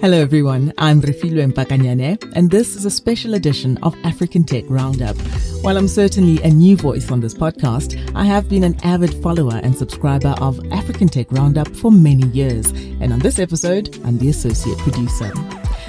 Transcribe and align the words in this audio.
Hello, 0.00 0.16
everyone. 0.16 0.72
I'm 0.78 1.02
Refiloe 1.02 1.52
Mpakanyane, 1.52 2.32
and 2.34 2.50
this 2.50 2.74
is 2.74 2.86
a 2.86 2.90
special 2.90 3.34
edition 3.34 3.76
of 3.82 3.94
African 4.02 4.44
Tech 4.44 4.64
Roundup. 4.66 5.14
While 5.60 5.76
I'm 5.76 5.88
certainly 5.88 6.42
a 6.42 6.48
new 6.48 6.74
voice 6.78 7.10
on 7.10 7.20
this 7.20 7.34
podcast, 7.34 8.00
I 8.14 8.24
have 8.24 8.48
been 8.48 8.64
an 8.64 8.80
avid 8.82 9.12
follower 9.22 9.60
and 9.62 9.76
subscriber 9.76 10.34
of 10.40 10.58
African 10.72 11.06
Tech 11.06 11.30
Roundup 11.30 11.68
for 11.76 11.92
many 11.92 12.26
years. 12.28 12.70
And 13.02 13.12
on 13.12 13.18
this 13.18 13.38
episode, 13.38 13.94
I'm 14.06 14.16
the 14.16 14.30
associate 14.30 14.78
producer. 14.78 15.30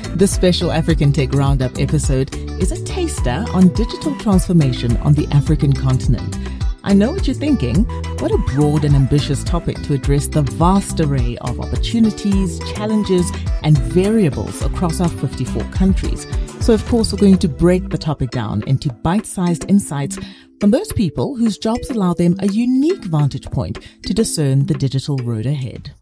This 0.09 0.33
special 0.33 0.73
African 0.73 1.13
Tech 1.13 1.33
Roundup 1.33 1.79
episode 1.79 2.35
is 2.61 2.73
a 2.73 2.83
taster 2.83 3.45
on 3.53 3.69
digital 3.69 4.13
transformation 4.19 4.97
on 4.97 5.13
the 5.13 5.25
African 5.31 5.71
continent. 5.71 6.37
I 6.83 6.93
know 6.93 7.11
what 7.11 7.27
you're 7.27 7.35
thinking. 7.35 7.85
What 8.19 8.31
a 8.31 8.37
broad 8.39 8.83
and 8.83 8.95
ambitious 8.95 9.43
topic 9.43 9.81
to 9.83 9.93
address 9.93 10.27
the 10.27 10.41
vast 10.41 10.99
array 10.99 11.37
of 11.37 11.59
opportunities, 11.59 12.59
challenges, 12.73 13.31
and 13.63 13.77
variables 13.77 14.61
across 14.63 14.99
our 14.99 15.09
54 15.09 15.63
countries. 15.65 16.27
So, 16.59 16.73
of 16.73 16.85
course, 16.87 17.11
we're 17.11 17.19
going 17.19 17.37
to 17.39 17.47
break 17.47 17.89
the 17.89 17.97
topic 17.97 18.31
down 18.31 18.63
into 18.67 18.91
bite 18.91 19.25
sized 19.25 19.69
insights 19.69 20.17
from 20.59 20.71
those 20.71 20.93
people 20.93 21.35
whose 21.35 21.57
jobs 21.57 21.89
allow 21.89 22.13
them 22.13 22.35
a 22.39 22.47
unique 22.47 23.03
vantage 23.05 23.49
point 23.49 23.79
to 24.05 24.13
discern 24.13 24.67
the 24.67 24.75
digital 24.75 25.17
road 25.17 25.45
ahead. 25.45 25.93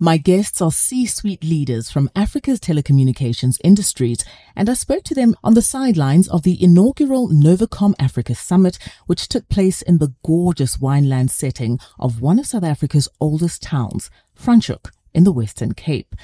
My 0.00 0.16
guests 0.16 0.62
are 0.62 0.70
C-suite 0.70 1.42
leaders 1.42 1.90
from 1.90 2.08
Africa's 2.14 2.60
telecommunications 2.60 3.58
industries, 3.64 4.24
and 4.54 4.70
I 4.70 4.74
spoke 4.74 5.02
to 5.04 5.14
them 5.14 5.34
on 5.42 5.54
the 5.54 5.62
sidelines 5.62 6.28
of 6.28 6.44
the 6.44 6.62
inaugural 6.62 7.28
Novacom 7.28 7.94
Africa 7.98 8.36
Summit, 8.36 8.78
which 9.06 9.26
took 9.26 9.48
place 9.48 9.82
in 9.82 9.98
the 9.98 10.14
gorgeous 10.24 10.76
wineland 10.76 11.30
setting 11.30 11.80
of 11.98 12.20
one 12.20 12.38
of 12.38 12.46
South 12.46 12.62
Africa's 12.62 13.08
oldest 13.20 13.60
towns, 13.60 14.08
Franschhoek, 14.40 14.92
in 15.12 15.24
the 15.24 15.32
Western 15.32 15.74
Cape. 15.74 16.14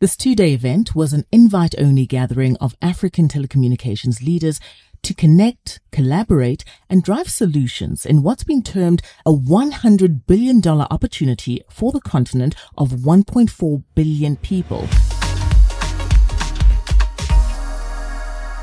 This 0.00 0.16
two-day 0.16 0.54
event 0.54 0.94
was 0.94 1.12
an 1.12 1.26
invite-only 1.30 2.06
gathering 2.06 2.56
of 2.56 2.74
African 2.80 3.28
telecommunications 3.28 4.24
leaders 4.24 4.58
to 5.02 5.12
connect, 5.12 5.80
collaborate, 5.92 6.64
and 6.88 7.02
drive 7.02 7.28
solutions 7.28 8.06
in 8.06 8.22
what's 8.22 8.42
been 8.42 8.62
termed 8.62 9.02
a 9.26 9.30
$100 9.30 10.22
billion 10.26 10.66
opportunity 10.66 11.60
for 11.68 11.92
the 11.92 12.00
continent 12.00 12.54
of 12.78 12.92
1.4 12.92 13.84
billion 13.94 14.36
people. 14.36 14.88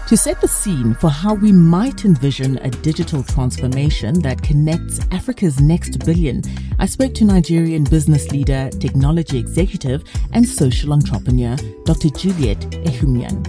To 0.07 0.15
set 0.15 0.39
the 0.39 0.47
scene 0.47 0.93
for 0.93 1.09
how 1.09 1.33
we 1.33 1.51
might 1.51 2.05
envision 2.05 2.59
a 2.59 2.69
digital 2.69 3.23
transformation 3.23 4.21
that 4.21 4.41
connects 4.41 5.01
Africa's 5.11 5.59
next 5.59 6.05
billion, 6.05 6.41
I 6.79 6.85
spoke 6.85 7.13
to 7.15 7.25
Nigerian 7.25 7.83
business 7.83 8.31
leader, 8.31 8.69
technology 8.69 9.37
executive, 9.37 10.05
and 10.31 10.47
social 10.47 10.93
entrepreneur, 10.93 11.57
Dr. 11.83 12.09
Juliet 12.11 12.57
Ehimuan. 12.85 13.43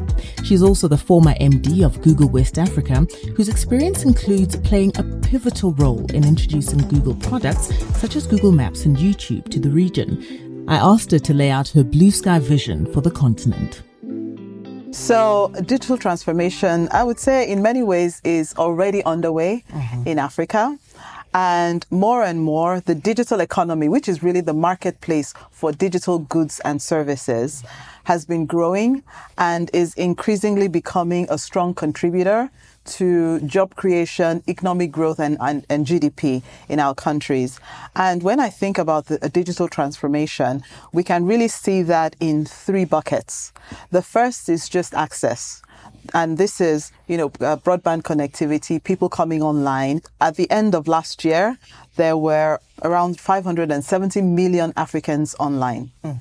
She's 0.44 0.60
also 0.60 0.88
the 0.88 0.98
former 0.98 1.34
MD 1.34 1.86
of 1.86 2.02
Google 2.02 2.28
West 2.28 2.58
Africa, 2.58 3.06
whose 3.36 3.48
experience 3.48 4.02
includes 4.02 4.56
playing 4.56 4.90
a 4.98 5.04
pivotal 5.28 5.74
role 5.74 6.10
in 6.10 6.24
introducing 6.24 6.80
Google 6.88 7.14
products 7.14 7.72
such 8.00 8.16
as 8.16 8.26
Google 8.26 8.50
Maps 8.50 8.84
and 8.84 8.96
YouTube 8.96 9.48
to 9.50 9.60
the 9.60 9.70
region. 9.70 10.66
I 10.66 10.74
asked 10.74 11.12
her 11.12 11.20
to 11.20 11.34
lay 11.34 11.52
out 11.52 11.68
her 11.68 11.84
blue 11.84 12.10
sky 12.10 12.40
vision 12.40 12.92
for 12.92 13.00
the 13.00 13.12
continent. 13.12 13.82
So, 14.91 15.53
digital 15.67 15.98
transformation, 15.98 16.89
I 16.92 17.05
would 17.05 17.19
say, 17.19 17.48
in 17.48 17.62
many 17.62 17.83
ways, 17.83 18.20
is 18.25 18.55
already 18.56 19.05
underway 19.05 19.64
mm-hmm. 19.70 20.08
in 20.08 20.19
Africa. 20.19 20.78
And 21.34 21.84
more 21.91 22.25
and 22.25 22.42
more, 22.42 22.81
the 22.81 22.94
digital 22.94 23.41
economy, 23.41 23.89
which 23.89 24.09
is 24.09 24.22
really 24.22 24.41
the 24.41 24.55
marketplace 24.55 25.34
for 25.50 25.72
digital 25.72 26.20
goods 26.20 26.61
and 26.64 26.81
services, 26.81 27.62
has 28.05 28.25
been 28.25 28.47
growing 28.47 29.03
and 29.36 29.70
is 29.75 29.92
increasingly 29.94 30.69
becoming 30.69 31.27
a 31.28 31.36
strong 31.36 31.75
contributor 31.75 32.50
to 32.89 33.41
job 33.41 33.75
creation, 33.76 34.43
economic 34.49 34.91
growth, 34.91 35.21
and, 35.21 35.37
and, 35.41 35.65
and, 35.69 35.87
GDP 35.87 36.43
in 36.69 36.81
our 36.81 36.94
countries. 36.94 37.60
And 37.94 38.22
when 38.22 38.41
I 38.41 38.49
think 38.49 38.78
about 38.78 39.06
the 39.06 39.19
digital 39.28 39.69
transformation, 39.69 40.62
we 40.93 41.04
can 41.04 41.27
really 41.27 41.48
see 41.48 41.82
that 41.82 42.16
in 42.21 42.44
three 42.44 42.84
buckets. 42.84 43.53
The 43.91 44.03
first 44.03 44.48
is 44.48 44.69
just 44.69 44.94
access. 44.94 45.62
And 46.15 46.38
this 46.38 46.60
is, 46.60 46.93
you 47.06 47.16
know, 47.16 47.27
uh, 47.41 47.56
broadband 47.56 48.03
connectivity, 48.03 48.82
people 48.82 49.09
coming 49.09 49.43
online. 49.43 50.03
At 50.21 50.37
the 50.37 50.50
end 50.50 50.75
of 50.75 50.88
last 50.88 51.25
year, 51.25 51.59
there 51.97 52.16
were 52.16 52.60
around 52.82 53.21
570 53.21 54.22
million 54.22 54.72
Africans 54.77 55.34
online. 55.38 55.91
Mm 56.04 56.21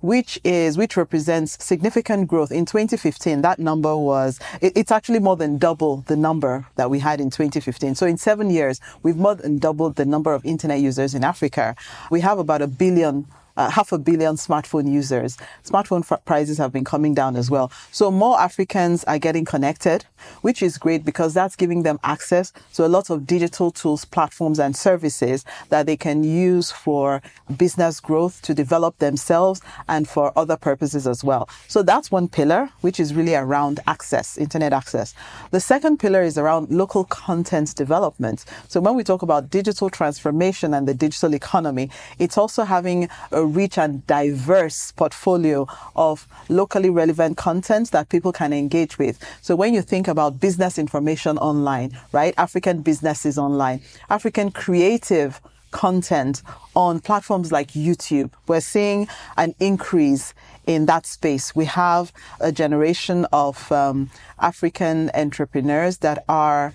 which 0.00 0.40
is 0.44 0.76
which 0.76 0.96
represents 0.96 1.62
significant 1.62 2.28
growth. 2.28 2.52
In 2.52 2.66
2015, 2.66 3.42
that 3.42 3.58
number 3.58 3.96
was 3.96 4.38
it, 4.60 4.72
it's 4.76 4.90
actually 4.90 5.18
more 5.18 5.36
than 5.36 5.58
double 5.58 5.98
the 6.06 6.16
number 6.16 6.66
that 6.76 6.90
we 6.90 6.98
had 6.98 7.20
in 7.20 7.30
2015. 7.30 7.94
So 7.94 8.06
in 8.06 8.16
seven 8.16 8.50
years, 8.50 8.80
we've 9.02 9.16
more 9.16 9.34
than 9.34 9.58
doubled 9.58 9.96
the 9.96 10.04
number 10.04 10.32
of 10.32 10.44
internet 10.44 10.80
users 10.80 11.14
in 11.14 11.24
Africa. 11.24 11.76
We 12.10 12.20
have 12.20 12.38
about 12.38 12.62
a 12.62 12.66
billion 12.66 13.26
uh, 13.60 13.68
half 13.68 13.92
a 13.92 13.98
billion 13.98 14.36
smartphone 14.36 14.90
users. 14.90 15.36
Smartphone 15.64 16.02
prices 16.24 16.56
have 16.56 16.72
been 16.72 16.84
coming 16.84 17.12
down 17.12 17.36
as 17.36 17.50
well. 17.50 17.70
So 17.92 18.10
more 18.10 18.40
Africans 18.40 19.04
are 19.04 19.18
getting 19.18 19.44
connected, 19.44 20.06
which 20.40 20.62
is 20.62 20.78
great 20.78 21.04
because 21.04 21.34
that's 21.34 21.56
giving 21.56 21.82
them 21.82 22.00
access 22.02 22.52
to 22.74 22.86
a 22.86 22.88
lot 22.88 23.10
of 23.10 23.26
digital 23.26 23.70
tools, 23.70 24.06
platforms, 24.06 24.58
and 24.58 24.74
services 24.74 25.44
that 25.68 25.84
they 25.84 25.96
can 25.96 26.24
use 26.24 26.70
for 26.70 27.20
business 27.58 28.00
growth 28.00 28.40
to 28.42 28.54
develop 28.54 28.98
themselves 28.98 29.60
and 29.88 30.08
for 30.08 30.32
other 30.36 30.56
purposes 30.56 31.06
as 31.06 31.22
well. 31.22 31.48
So 31.68 31.82
that's 31.82 32.10
one 32.10 32.28
pillar, 32.28 32.70
which 32.80 32.98
is 32.98 33.12
really 33.12 33.34
around 33.34 33.80
access, 33.86 34.38
internet 34.38 34.72
access. 34.72 35.14
The 35.50 35.60
second 35.60 35.98
pillar 35.98 36.22
is 36.22 36.38
around 36.38 36.70
local 36.70 37.04
content 37.04 37.74
development. 37.76 38.46
So 38.68 38.80
when 38.80 38.94
we 38.94 39.04
talk 39.04 39.20
about 39.20 39.50
digital 39.50 39.90
transformation 39.90 40.72
and 40.72 40.88
the 40.88 40.94
digital 40.94 41.34
economy, 41.34 41.90
it's 42.18 42.38
also 42.38 42.64
having 42.64 43.08
a 43.32 43.44
rich 43.54 43.78
and 43.78 44.06
diverse 44.06 44.92
portfolio 44.92 45.66
of 45.96 46.26
locally 46.48 46.90
relevant 46.90 47.36
content 47.36 47.90
that 47.90 48.08
people 48.08 48.32
can 48.32 48.52
engage 48.52 48.98
with. 48.98 49.18
So 49.42 49.56
when 49.56 49.74
you 49.74 49.82
think 49.82 50.08
about 50.08 50.40
business 50.40 50.78
information 50.78 51.38
online, 51.38 51.98
right? 52.12 52.34
African 52.38 52.82
businesses 52.82 53.38
online, 53.38 53.80
African 54.08 54.50
creative 54.50 55.40
content 55.70 56.42
on 56.74 57.00
platforms 57.00 57.52
like 57.52 57.68
YouTube. 57.72 58.30
We're 58.46 58.60
seeing 58.60 59.08
an 59.36 59.54
increase 59.60 60.34
in 60.66 60.86
that 60.86 61.06
space. 61.06 61.54
We 61.54 61.64
have 61.66 62.12
a 62.40 62.52
generation 62.52 63.26
of 63.32 63.70
um, 63.72 64.10
African 64.38 65.10
entrepreneurs 65.14 65.98
that 65.98 66.24
are 66.28 66.72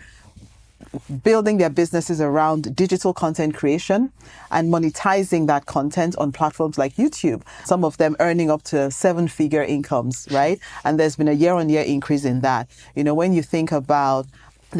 building 1.23 1.57
their 1.57 1.69
businesses 1.69 2.21
around 2.21 2.75
digital 2.75 3.13
content 3.13 3.53
creation 3.55 4.11
and 4.51 4.71
monetizing 4.71 5.47
that 5.47 5.65
content 5.65 6.15
on 6.17 6.31
platforms 6.31 6.77
like 6.77 6.95
YouTube. 6.95 7.43
Some 7.65 7.83
of 7.83 7.97
them 7.97 8.15
earning 8.19 8.49
up 8.49 8.63
to 8.63 8.89
seven 8.91 9.27
figure 9.27 9.63
incomes, 9.63 10.27
right? 10.31 10.59
And 10.83 10.99
there's 10.99 11.15
been 11.15 11.27
a 11.27 11.33
year 11.33 11.53
on 11.53 11.69
year 11.69 11.83
increase 11.83 12.25
in 12.25 12.41
that. 12.41 12.69
You 12.95 13.03
know, 13.03 13.13
when 13.13 13.33
you 13.33 13.41
think 13.41 13.71
about 13.71 14.27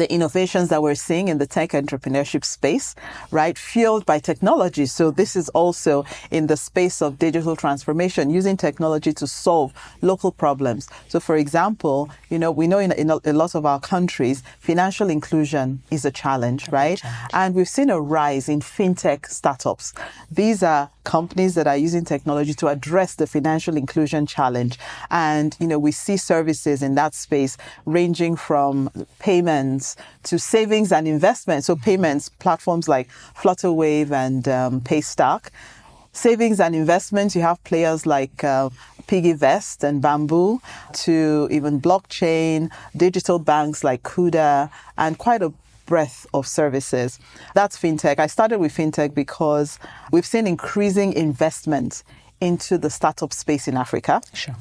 the 0.00 0.12
innovations 0.12 0.68
that 0.68 0.82
we're 0.82 0.94
seeing 0.94 1.28
in 1.28 1.38
the 1.38 1.46
tech 1.46 1.70
entrepreneurship 1.70 2.44
space, 2.44 2.94
right, 3.30 3.58
fueled 3.58 4.06
by 4.06 4.18
technology. 4.18 4.86
So 4.86 5.10
this 5.10 5.36
is 5.36 5.48
also 5.50 6.04
in 6.30 6.46
the 6.46 6.56
space 6.56 7.02
of 7.02 7.18
digital 7.18 7.56
transformation, 7.56 8.30
using 8.30 8.56
technology 8.56 9.12
to 9.14 9.26
solve 9.26 9.72
local 10.02 10.32
problems. 10.32 10.88
So 11.08 11.20
for 11.20 11.36
example, 11.36 12.10
you 12.30 12.38
know, 12.38 12.50
we 12.50 12.66
know 12.66 12.78
in, 12.78 12.92
in 12.92 13.10
a, 13.10 13.18
a, 13.24 13.32
lot 13.32 13.54
of 13.54 13.66
our 13.66 13.80
countries, 13.80 14.42
financial 14.60 15.10
inclusion 15.10 15.82
is 15.90 16.04
a 16.04 16.10
challenge, 16.10 16.68
right? 16.68 17.00
And 17.32 17.54
we've 17.54 17.68
seen 17.68 17.90
a 17.90 18.00
rise 18.00 18.48
in 18.48 18.60
fintech 18.60 19.26
startups. 19.26 19.94
These 20.30 20.62
are 20.62 20.90
companies 21.06 21.54
that 21.54 21.66
are 21.66 21.76
using 21.76 22.04
technology 22.04 22.52
to 22.52 22.66
address 22.66 23.14
the 23.14 23.26
financial 23.26 23.76
inclusion 23.76 24.26
challenge. 24.26 24.76
And, 25.10 25.56
you 25.58 25.68
know, 25.68 25.78
we 25.78 25.92
see 25.92 26.18
services 26.18 26.82
in 26.82 26.96
that 26.96 27.14
space 27.14 27.56
ranging 27.86 28.36
from 28.36 28.90
payments 29.20 29.96
to 30.24 30.38
savings 30.38 30.92
and 30.92 31.08
investment. 31.08 31.64
So 31.64 31.76
payments, 31.76 32.28
platforms 32.28 32.88
like 32.88 33.08
Flutterwave 33.40 34.10
and 34.10 34.46
um, 34.48 34.80
Paystack. 34.82 35.48
Savings 36.12 36.60
and 36.60 36.74
investments, 36.74 37.36
you 37.36 37.42
have 37.42 37.62
players 37.64 38.06
like 38.06 38.42
uh, 38.42 38.70
PiggyVest 39.06 39.84
and 39.84 40.02
Bamboo 40.02 40.60
to 41.04 41.46
even 41.50 41.80
blockchain, 41.80 42.70
digital 42.96 43.38
banks 43.38 43.84
like 43.84 44.02
Kuda, 44.02 44.70
and 44.96 45.18
quite 45.18 45.42
a 45.42 45.52
breadth 45.86 46.26
of 46.34 46.46
services. 46.46 47.18
That's 47.54 47.76
fintech. 47.78 48.18
I 48.18 48.26
started 48.26 48.58
with 48.58 48.76
fintech 48.76 49.14
because 49.14 49.78
we've 50.12 50.26
seen 50.26 50.46
increasing 50.46 51.12
investment 51.12 52.02
into 52.40 52.76
the 52.78 52.90
startup 52.90 53.32
space 53.32 53.66
in 53.66 53.76
Africa. 53.76 54.20
Sure. 54.34 54.54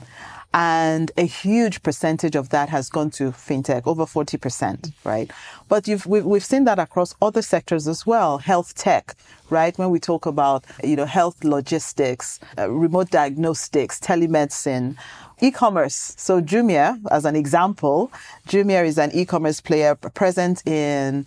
and 0.53 1.11
a 1.17 1.25
huge 1.25 1.83
percentage 1.83 2.33
of 2.33 2.47
that 2.49 2.69
has 2.69 2.87
gone 2.89 3.09
to 3.11 3.31
fintech, 3.31 3.85
over 3.85 4.05
40%, 4.05 4.93
right? 5.03 5.29
But 5.67 5.85
you've, 5.85 6.05
we've, 6.05 6.23
we've 6.23 6.45
seen 6.45 6.63
that 6.63 6.79
across 6.79 7.13
other 7.21 7.41
sectors 7.41 7.89
as 7.89 8.05
well, 8.05 8.37
health 8.37 8.73
tech, 8.73 9.15
right? 9.49 9.77
When 9.77 9.89
we 9.89 9.99
talk 9.99 10.25
about, 10.25 10.63
you 10.81 10.95
know, 10.95 11.05
health 11.05 11.43
logistics, 11.43 12.39
uh, 12.57 12.71
remote 12.71 13.09
diagnostics, 13.09 13.99
telemedicine, 13.99 14.95
e-commerce. 15.41 16.15
So 16.17 16.41
Jumia, 16.41 16.99
as 17.11 17.25
an 17.25 17.35
example, 17.35 18.11
Jumia 18.47 18.85
is 18.85 18.97
an 18.97 19.11
e-commerce 19.13 19.61
player 19.61 19.95
present 19.95 20.65
in 20.67 21.25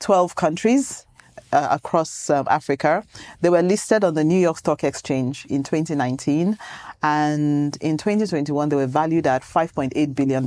12 0.00 0.34
countries 0.34 1.06
uh, 1.52 1.68
across 1.70 2.30
um, 2.30 2.46
Africa. 2.48 3.04
They 3.40 3.50
were 3.50 3.62
listed 3.62 4.04
on 4.04 4.14
the 4.14 4.24
New 4.24 4.38
York 4.38 4.58
Stock 4.58 4.84
Exchange 4.84 5.46
in 5.46 5.62
2019. 5.62 6.58
And 7.02 7.76
in 7.80 7.96
2021, 7.96 8.68
they 8.68 8.76
were 8.76 8.86
valued 8.86 9.26
at 9.26 9.42
$5.8 9.42 10.14
billion, 10.14 10.46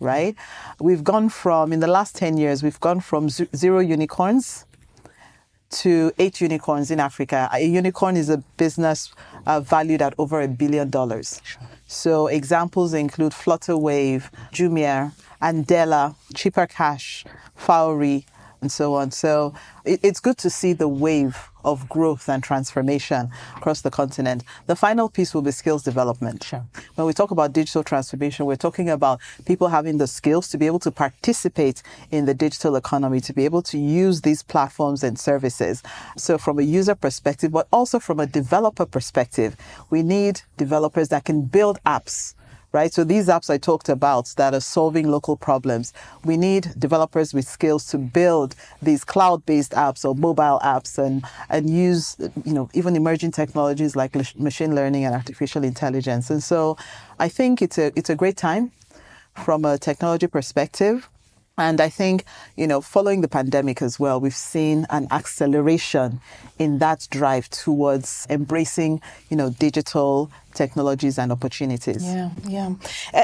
right? 0.00 0.34
We've 0.80 1.04
gone 1.04 1.28
from, 1.28 1.72
in 1.72 1.80
the 1.80 1.86
last 1.86 2.16
10 2.16 2.38
years, 2.38 2.62
we've 2.62 2.80
gone 2.80 3.00
from 3.00 3.28
zero 3.28 3.80
unicorns 3.80 4.64
to 5.70 6.12
eight 6.18 6.40
unicorns 6.40 6.90
in 6.90 7.00
Africa. 7.00 7.48
A 7.52 7.64
unicorn 7.64 8.16
is 8.16 8.28
a 8.28 8.38
business 8.56 9.12
uh, 9.46 9.60
valued 9.60 10.02
at 10.02 10.14
over 10.18 10.40
a 10.40 10.48
billion 10.48 10.90
dollars. 10.90 11.40
So 11.86 12.26
examples 12.28 12.94
include 12.94 13.32
Flutterwave, 13.32 14.30
Jumia, 14.52 15.12
Andela, 15.42 16.14
Chipper 16.34 16.66
Cash, 16.66 17.24
Fawry, 17.54 18.26
and 18.64 18.72
so 18.72 18.94
on. 18.94 19.10
So 19.10 19.52
it, 19.84 20.00
it's 20.02 20.20
good 20.20 20.38
to 20.38 20.48
see 20.48 20.72
the 20.72 20.88
wave 20.88 21.50
of 21.64 21.86
growth 21.88 22.30
and 22.30 22.42
transformation 22.42 23.30
across 23.56 23.82
the 23.82 23.90
continent. 23.90 24.42
The 24.66 24.74
final 24.76 25.10
piece 25.10 25.34
will 25.34 25.42
be 25.42 25.50
skills 25.50 25.82
development. 25.82 26.44
Sure. 26.44 26.64
When 26.94 27.06
we 27.06 27.12
talk 27.12 27.30
about 27.30 27.52
digital 27.52 27.84
transformation, 27.84 28.46
we're 28.46 28.56
talking 28.56 28.88
about 28.88 29.20
people 29.44 29.68
having 29.68 29.98
the 29.98 30.06
skills 30.06 30.48
to 30.48 30.58
be 30.58 30.66
able 30.66 30.78
to 30.80 30.90
participate 30.90 31.82
in 32.10 32.24
the 32.24 32.32
digital 32.32 32.74
economy, 32.76 33.20
to 33.20 33.34
be 33.34 33.44
able 33.44 33.62
to 33.62 33.78
use 33.78 34.22
these 34.22 34.42
platforms 34.42 35.04
and 35.04 35.18
services. 35.18 35.82
So 36.16 36.38
from 36.38 36.58
a 36.58 36.62
user 36.62 36.94
perspective, 36.94 37.52
but 37.52 37.68
also 37.70 37.98
from 37.98 38.18
a 38.18 38.26
developer 38.26 38.86
perspective, 38.86 39.56
we 39.90 40.02
need 40.02 40.40
developers 40.56 41.10
that 41.10 41.24
can 41.26 41.42
build 41.42 41.78
apps 41.84 42.34
right? 42.74 42.92
So 42.92 43.04
these 43.04 43.28
apps 43.28 43.48
I 43.48 43.56
talked 43.56 43.88
about 43.88 44.34
that 44.36 44.52
are 44.52 44.60
solving 44.60 45.08
local 45.08 45.36
problems, 45.36 45.92
we 46.24 46.36
need 46.36 46.74
developers 46.76 47.32
with 47.32 47.46
skills 47.46 47.86
to 47.86 47.98
build 47.98 48.56
these 48.82 49.04
cloud-based 49.04 49.72
apps 49.72 50.04
or 50.04 50.14
mobile 50.14 50.60
apps 50.62 50.98
and, 50.98 51.24
and 51.48 51.70
use, 51.70 52.16
you 52.44 52.52
know, 52.52 52.68
even 52.74 52.96
emerging 52.96 53.30
technologies 53.30 53.94
like 53.94 54.14
machine 54.36 54.74
learning 54.74 55.04
and 55.04 55.14
artificial 55.14 55.62
intelligence. 55.62 56.30
And 56.30 56.42
so 56.42 56.76
I 57.20 57.28
think 57.28 57.62
it's 57.62 57.78
a, 57.78 57.92
it's 57.96 58.10
a 58.10 58.16
great 58.16 58.36
time 58.36 58.72
from 59.36 59.64
a 59.64 59.78
technology 59.78 60.26
perspective. 60.26 61.08
And 61.56 61.80
I 61.80 61.88
think, 61.88 62.24
you 62.56 62.66
know, 62.66 62.80
following 62.80 63.20
the 63.20 63.28
pandemic 63.28 63.80
as 63.80 64.00
well, 64.00 64.20
we've 64.20 64.34
seen 64.34 64.86
an 64.90 65.06
acceleration 65.12 66.20
in 66.58 66.78
that 66.78 67.06
drive 67.12 67.48
towards 67.50 68.26
embracing, 68.28 69.00
you 69.30 69.36
know, 69.36 69.50
digital 69.50 70.32
technologies 70.54 71.18
and 71.18 71.30
opportunities. 71.32 72.04
Yeah, 72.04 72.30
yeah. 72.46 72.74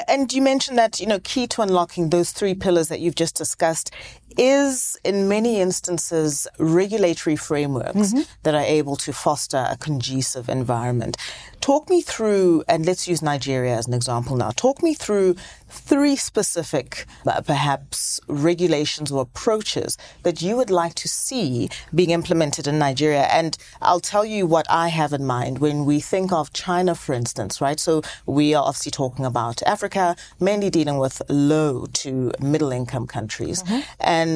And 0.08 0.32
you 0.32 0.42
mentioned 0.42 0.78
that, 0.78 1.00
you 1.00 1.06
know, 1.06 1.20
key 1.20 1.46
to 1.48 1.62
unlocking 1.62 2.10
those 2.10 2.32
three 2.32 2.54
pillars 2.54 2.88
that 2.88 3.00
you've 3.00 3.14
just 3.14 3.36
discussed 3.36 3.90
is 4.40 4.98
in 5.04 5.28
many 5.28 5.60
instances 5.60 6.48
regulatory 6.58 7.36
frameworks 7.36 8.14
mm-hmm. 8.14 8.22
that 8.42 8.54
are 8.54 8.62
able 8.62 8.96
to 8.96 9.12
foster 9.12 9.66
a 9.68 9.76
conducive 9.76 10.48
environment. 10.48 11.18
Talk 11.60 11.90
me 11.90 12.00
through, 12.00 12.64
and 12.66 12.86
let's 12.86 13.06
use 13.06 13.20
Nigeria 13.20 13.76
as 13.76 13.86
an 13.86 13.92
example 13.92 14.34
now. 14.34 14.50
Talk 14.50 14.82
me 14.82 14.94
through 14.94 15.36
three 15.68 16.16
specific, 16.16 17.04
uh, 17.26 17.42
perhaps, 17.42 18.18
regulations 18.28 19.12
or 19.12 19.20
approaches 19.22 19.98
that 20.22 20.40
you 20.40 20.56
would 20.56 20.70
like 20.70 20.94
to 20.94 21.08
see 21.08 21.68
being 21.94 22.10
implemented 22.10 22.66
in 22.66 22.78
Nigeria. 22.78 23.24
And 23.24 23.58
I'll 23.82 24.00
tell 24.00 24.24
you 24.24 24.46
what 24.46 24.66
I 24.70 24.88
have 24.88 25.12
in 25.12 25.26
mind 25.26 25.58
when 25.58 25.84
we 25.84 26.00
think 26.00 26.32
of 26.32 26.52
China, 26.54 26.94
for 26.94 27.12
instance, 27.12 27.60
right? 27.60 27.78
So 27.78 28.02
we 28.24 28.54
are 28.54 28.64
obviously 28.64 28.92
talking 28.92 29.26
about 29.26 29.62
Africa, 29.64 30.16
mainly 30.40 30.70
dealing 30.70 30.98
with 30.98 31.20
low 31.28 31.86
to 32.02 32.32
middle 32.40 32.72
income 32.72 33.06
countries. 33.06 33.62
Mm-hmm. 33.62 33.80
And 34.00 34.29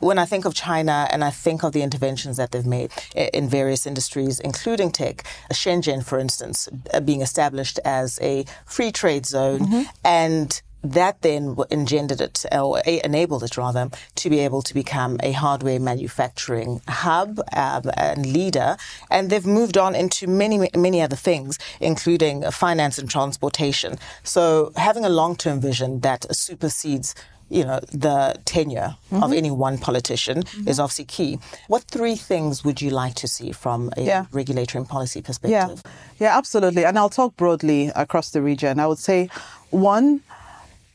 when 0.00 0.18
I 0.18 0.24
think 0.24 0.44
of 0.44 0.54
China 0.54 1.06
and 1.10 1.22
I 1.22 1.30
think 1.30 1.62
of 1.62 1.72
the 1.72 1.82
interventions 1.82 2.36
that 2.38 2.50
they've 2.52 2.66
made 2.66 2.90
in 3.14 3.48
various 3.48 3.86
industries, 3.86 4.40
including 4.40 4.90
tech, 4.90 5.24
Shenzhen, 5.52 6.04
for 6.04 6.18
instance, 6.18 6.68
uh, 6.92 7.00
being 7.00 7.20
established 7.20 7.78
as 7.84 8.18
a 8.22 8.44
free 8.66 8.92
trade 8.92 9.26
zone 9.26 9.60
mm-hmm. 9.60 9.82
and 10.04 10.62
that 10.82 11.20
then 11.20 11.56
engendered 11.70 12.22
it 12.22 12.46
or 12.52 12.80
enabled 12.80 13.42
it 13.42 13.58
rather 13.58 13.90
to 14.14 14.30
be 14.30 14.38
able 14.40 14.62
to 14.62 14.72
become 14.72 15.18
a 15.22 15.32
hardware 15.32 15.78
manufacturing 15.78 16.80
hub 16.88 17.38
um, 17.54 17.82
and 17.98 18.24
leader 18.32 18.78
and 19.10 19.28
they've 19.28 19.46
moved 19.46 19.76
on 19.76 19.94
into 19.94 20.26
many 20.26 20.70
many 20.74 21.02
other 21.02 21.16
things 21.16 21.58
including 21.80 22.50
finance 22.50 22.98
and 22.98 23.10
transportation 23.10 23.98
so 24.22 24.72
having 24.76 25.04
a 25.04 25.10
long-term 25.10 25.60
vision 25.60 26.00
that 26.00 26.24
supersedes 26.34 27.14
you 27.50 27.64
know, 27.64 27.80
the 27.92 28.40
tenure 28.44 28.96
mm-hmm. 29.10 29.22
of 29.22 29.32
any 29.32 29.50
one 29.50 29.76
politician 29.76 30.42
mm-hmm. 30.42 30.68
is 30.68 30.78
obviously 30.78 31.04
key. 31.04 31.38
What 31.66 31.82
three 31.82 32.14
things 32.14 32.64
would 32.64 32.80
you 32.80 32.90
like 32.90 33.14
to 33.16 33.28
see 33.28 33.52
from 33.52 33.90
a 33.96 34.02
yeah. 34.02 34.26
regulatory 34.32 34.80
and 34.80 34.88
policy 34.88 35.20
perspective? 35.20 35.82
Yeah. 35.84 35.90
yeah, 36.20 36.38
absolutely. 36.38 36.84
And 36.84 36.96
I'll 36.96 37.10
talk 37.10 37.36
broadly 37.36 37.88
across 37.96 38.30
the 38.30 38.40
region. 38.40 38.78
I 38.78 38.86
would 38.86 38.98
say 38.98 39.28
one, 39.70 40.22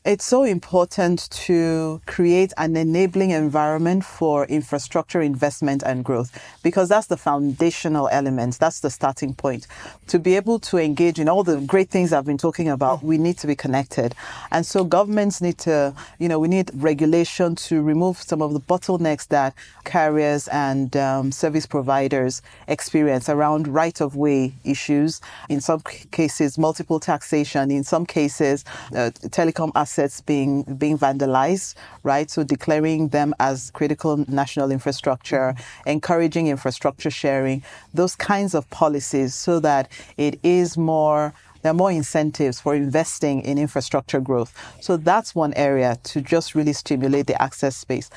it's 0.06 0.24
so 0.24 0.44
important 0.44 1.28
to 1.32 2.00
create 2.06 2.54
an 2.58 2.78
enabling 2.78 3.32
environment 3.32 4.06
for 4.06 4.46
infrastructure 4.46 5.20
investment 5.20 5.82
and 5.82 6.06
growth 6.06 6.30
because 6.62 6.90
that's 6.90 7.08
the 7.08 7.18
foundational 7.18 8.08
element. 8.12 8.60
That's 8.60 8.82
the 8.82 8.92
starting 8.92 9.34
point. 9.34 9.66
To 10.10 10.20
be 10.20 10.36
able 10.36 10.60
to 10.60 10.78
engage 10.78 11.18
in 11.18 11.28
all 11.28 11.44
the 11.44 11.60
great 11.62 11.90
things 11.90 12.14
I've 12.14 12.26
been 12.26 12.38
talking 12.38 12.70
about, 12.70 13.02
we 13.02 13.18
need 13.18 13.40
to 13.40 13.48
be 13.48 13.56
connected. 13.56 14.14
And 14.52 14.64
so 14.64 14.84
governments 14.84 15.42
need 15.42 15.58
to, 15.60 15.96
you 16.20 16.30
know, 16.30 16.38
we 16.38 16.50
need 16.50 16.70
regulation 16.76 17.56
to 17.56 17.82
remove 17.82 18.22
some 18.22 18.44
of 18.44 18.54
the 18.54 18.60
bottlenecks 18.60 19.28
that 19.30 19.56
carriers 19.86 20.48
and 20.50 20.96
um, 20.96 21.32
service 21.32 21.66
providers 21.66 22.44
experience 22.68 23.28
around 23.28 23.68
right 23.68 24.00
of 24.00 24.16
way 24.16 24.54
issues. 24.64 25.20
In 25.50 25.62
some 25.62 25.82
cases, 26.12 26.60
multiple 26.60 27.00
taxation. 27.00 27.72
In 27.72 27.84
some 27.84 28.06
cases, 28.06 28.66
uh, 28.96 29.10
telecom 29.32 29.72
assets 29.74 29.95
assets 29.96 30.20
being 30.22 30.64
being 30.78 30.98
vandalized, 30.98 31.76
right? 32.04 32.30
So 32.30 32.44
declaring 32.44 33.10
them 33.10 33.34
as 33.40 33.72
critical 33.72 34.26
national 34.28 34.72
infrastructure, 34.72 35.56
encouraging 35.86 36.48
infrastructure 36.48 37.10
sharing, 37.10 37.64
those 37.94 38.16
kinds 38.16 38.54
of 38.56 38.70
policies 38.70 39.34
so 39.34 39.60
that 39.62 39.90
it 40.18 40.40
is 40.44 40.78
more 40.78 41.34
there 41.62 41.72
are 41.72 41.82
more 41.86 41.92
incentives 41.92 42.60
for 42.62 42.76
investing 42.76 43.42
in 43.42 43.58
infrastructure 43.58 44.20
growth. 44.20 44.54
So 44.82 44.98
that's 44.98 45.34
one 45.34 45.54
area 45.56 45.98
to 46.12 46.22
just 46.22 46.54
really 46.54 46.74
stimulate 46.74 47.26
the 47.26 47.42
access 47.42 47.76
space 47.76 48.10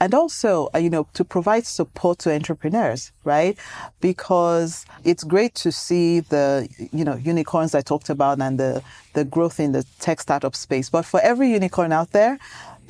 and 0.00 0.14
also, 0.14 0.70
uh, 0.74 0.78
you 0.78 0.88
know, 0.88 1.06
to 1.12 1.24
provide 1.24 1.66
support 1.66 2.18
to 2.20 2.32
entrepreneurs, 2.32 3.12
right? 3.24 3.58
Because 4.00 4.86
it's 5.04 5.22
great 5.22 5.54
to 5.56 5.70
see 5.70 6.20
the, 6.20 6.68
you 6.90 7.04
know, 7.04 7.16
unicorns 7.16 7.74
I 7.74 7.82
talked 7.82 8.08
about 8.08 8.40
and 8.40 8.58
the, 8.58 8.82
the 9.12 9.24
growth 9.24 9.60
in 9.60 9.72
the 9.72 9.84
tech 9.98 10.20
startup 10.22 10.56
space. 10.56 10.88
But 10.88 11.04
for 11.04 11.20
every 11.20 11.50
unicorn 11.50 11.92
out 11.92 12.12
there, 12.12 12.38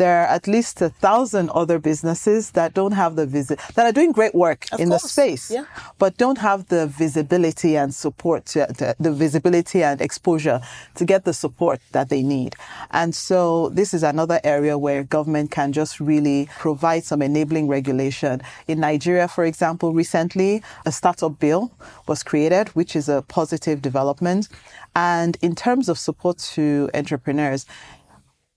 there 0.01 0.23
are 0.23 0.27
at 0.29 0.49
least 0.49 0.81
a 0.81 0.89
thousand 0.89 1.51
other 1.51 1.79
businesses 1.79 2.53
that 2.53 2.73
don't 2.73 2.93
have 2.93 3.17
the 3.17 3.27
visit 3.27 3.61
that 3.75 3.85
are 3.85 3.93
doing 3.93 4.13
great 4.13 4.35
work 4.35 4.65
of 4.73 4.81
in 4.81 4.89
course. 4.89 5.03
the 5.03 5.09
space, 5.09 5.51
yeah. 5.51 5.67
but 5.99 6.17
don't 6.17 6.39
have 6.39 6.67
the 6.69 6.87
visibility 6.87 7.77
and 7.77 7.95
support, 7.95 8.57
uh, 8.57 8.67
to, 8.69 8.75
to, 8.79 8.97
the 8.99 9.13
visibility 9.13 9.83
and 9.83 10.01
exposure 10.01 10.59
to 10.95 11.05
get 11.05 11.27
the 11.27 11.35
support 11.35 11.81
that 11.93 12.09
they 12.09 12.23
need. 12.23 12.57
And 12.93 13.15
so 13.15 13.69
this 13.69 13.93
is 13.93 14.03
another 14.03 14.41
area 14.43 14.79
where 14.79 15.05
government 15.05 15.51
can 15.51 15.71
just 15.71 16.01
really 16.01 16.49
provide 16.59 17.05
some 17.05 17.21
enabling 17.21 17.69
regulation. 17.69 18.41
In 18.69 18.81
Nigeria, 18.81 19.29
for 19.29 19.45
example, 19.45 19.93
recently 19.93 20.63
a 20.87 20.93
startup 20.93 21.39
bill 21.39 21.73
was 22.09 22.23
created, 22.23 22.69
which 22.69 22.97
is 22.97 23.11
a 23.11 23.21
positive 23.29 23.83
development. 23.83 24.49
And 24.97 25.37
in 25.43 25.55
terms 25.55 25.91
of 25.91 25.99
support 25.99 26.39
to 26.55 26.89
entrepreneurs, 26.95 27.67